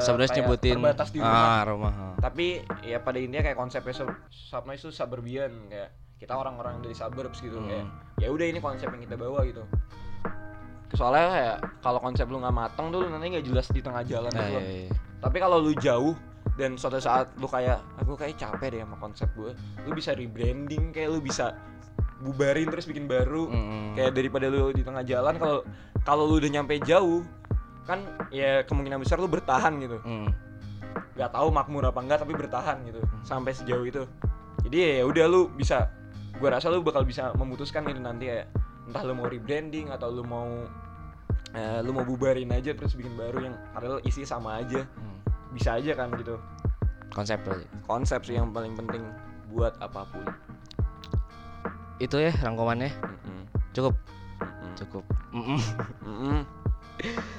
[0.03, 1.47] Sebenarnya nyebutin terbatas di rumah.
[1.47, 1.93] Ah, rumah.
[1.95, 2.15] ah.
[2.19, 7.39] Tapi ya pada intinya kayak konsepnya sub Subnoise itu suburban kayak kita orang-orang dari suburbs
[7.39, 7.69] gitu Hmm.
[7.71, 7.87] kayak
[8.19, 9.63] ya udah ini konsep yang kita bawa gitu.
[10.95, 14.31] Soalnya kayak kalau konsep lu nggak matang tuh lu nanti nggak jelas di tengah jalan
[14.31, 14.91] Nah, gitu iya, iya.
[15.23, 16.15] Tapi kalau lu jauh
[16.55, 19.51] dan suatu saat lu kayak aku kayak capek deh sama konsep gue,
[19.87, 21.59] lu bisa rebranding kayak lu bisa
[22.23, 23.51] bubarin terus bikin baru.
[23.51, 23.99] Mm-mm.
[23.99, 25.59] Kayak daripada lu di tengah jalan kalau
[26.07, 27.27] kalau lu udah nyampe jauh
[27.85, 28.01] kan
[28.33, 29.99] ya kemungkinan besar lu bertahan gitu.
[30.07, 30.31] Mm.
[31.19, 34.03] Gak tahu makmur apa enggak tapi bertahan gitu sampai sejauh itu.
[34.63, 35.91] Jadi ya udah lu bisa
[36.39, 38.47] gua rasa lu bakal bisa memutuskan gitu nanti ya
[38.87, 40.49] entah lu mau rebranding atau lu mau
[41.55, 45.14] eh, lu mau bubarin aja terus bikin baru yang padahal isi sama aja Hmm.
[45.55, 46.35] Bisa aja kan gitu
[47.09, 47.63] Konsep berarti.
[47.87, 49.07] konsep sih yang paling penting
[49.49, 50.27] buat apa pun
[51.97, 52.91] Itu ya rangkumannya.
[53.71, 53.95] Cukup.
[54.43, 54.75] Mm-mm.
[54.75, 55.05] Cukup.
[55.31, 56.43] Mm-mm.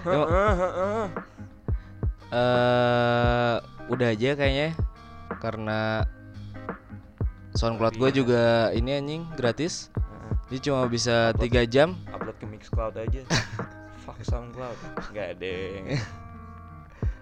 [0.08, 0.22] Yo.
[0.24, 1.06] Heeh, heeh.
[2.32, 3.56] eh
[3.86, 4.70] udah aja kayaknya
[5.44, 6.08] karena
[7.52, 9.92] SoundCloud gue juga ini anjing gratis.
[10.48, 12.00] Dia cuma bisa tiga jam.
[12.12, 13.28] upload ke Mixcloud aja
[14.08, 14.78] fuck SoundCloud
[15.12, 15.56] nggak ada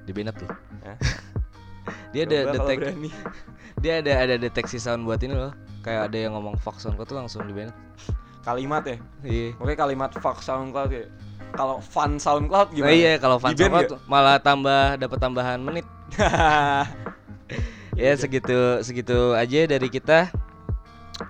[0.03, 0.51] Di Bennett loh.
[2.13, 3.09] Dia ada Coba kalau detek berani.
[3.83, 5.51] dia ada ada deteksi sound buat ini loh.
[5.83, 7.75] Kayak ada yang ngomong fuck SoundCloud tuh langsung di Bennett.
[8.43, 9.55] kalimat ya Iya.
[9.55, 11.07] Oke kalimat fuck SoundCloud ya
[11.53, 15.85] kalau fun SoundCloud gimana iya kalau band SoundCloud malah tambah dapat tambahan menit.
[17.99, 20.27] ya segitu segitu aja dari kita.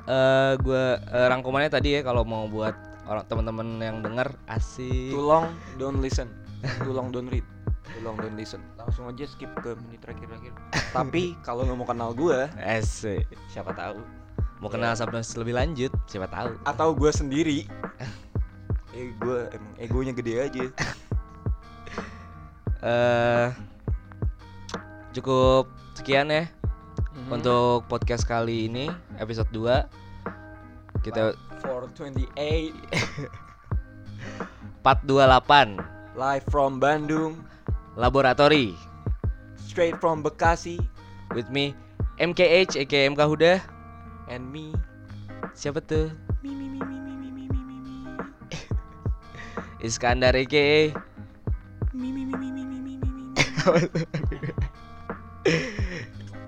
[0.07, 2.73] Eh gua eh, rangkumannya tadi ya kalau mau buat
[3.05, 5.11] orang teman-teman yang dengar asik.
[5.11, 6.31] Too long don't listen
[6.81, 7.43] Too long don't read
[8.03, 8.59] long don't listen.
[8.75, 10.51] Langsung aja skip ke menit terakhir-terakhir.
[10.91, 13.23] Tapi kalau lo mau kenal gue Asik.
[13.47, 14.03] Siapa tahu.
[14.59, 16.55] Mau kenal Sabnas lebih lanjut, siapa tahu.
[16.63, 17.67] Atau gue sendiri.
[18.91, 20.65] Eh gue emang egonya gede aja.
[22.83, 23.47] Eh
[25.13, 26.51] cukup sekian ya
[27.13, 27.29] Mhm.
[27.31, 29.87] untuk podcast kali ini episode 2.
[30.99, 31.31] Kita
[31.63, 32.75] 428
[34.83, 35.79] 428
[36.19, 37.39] Live from Bandung
[37.93, 38.73] Laboratory
[39.57, 40.81] Straight from Bekasi
[41.37, 41.77] with me
[42.17, 43.61] MKH aka MK Huda.
[44.29, 44.73] And me
[45.53, 46.09] Siapa tuh?
[46.41, 48.13] Mi mi mi mi mi mi mi mi mi mi
[49.85, 50.93] Iskandar aka
[51.93, 53.25] Mi mi mi mi mi mi mi mi mi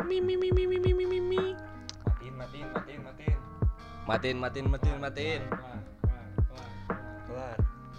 [0.06, 1.42] Mi mi mi mi mi mi mi mi mi.
[2.26, 3.38] Matiin matiin matiin matiin
[4.06, 5.42] Matiin matiin matiin matiin.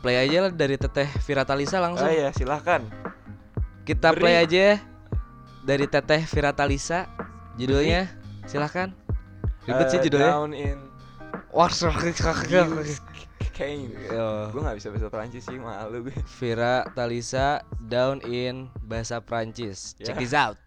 [0.02, 2.06] Play aja lah dari Teteh Viratalisa langsung.
[2.06, 2.86] Oh iya silahkan
[3.86, 4.20] Kita Beri.
[4.20, 4.66] play aja
[5.62, 7.06] dari Teteh Viratalisa.
[7.54, 8.10] Judulnya
[8.44, 8.92] silahkan.
[9.64, 10.32] Ribet sih Eh, judulnya.
[10.32, 10.78] Down in
[13.56, 14.52] Kane Yo.
[14.52, 19.96] Gue gak bisa bahasa Perancis sih malu gue Vira Talisa down in bahasa Prancis.
[19.96, 20.20] Check Ya.
[20.20, 20.60] this out.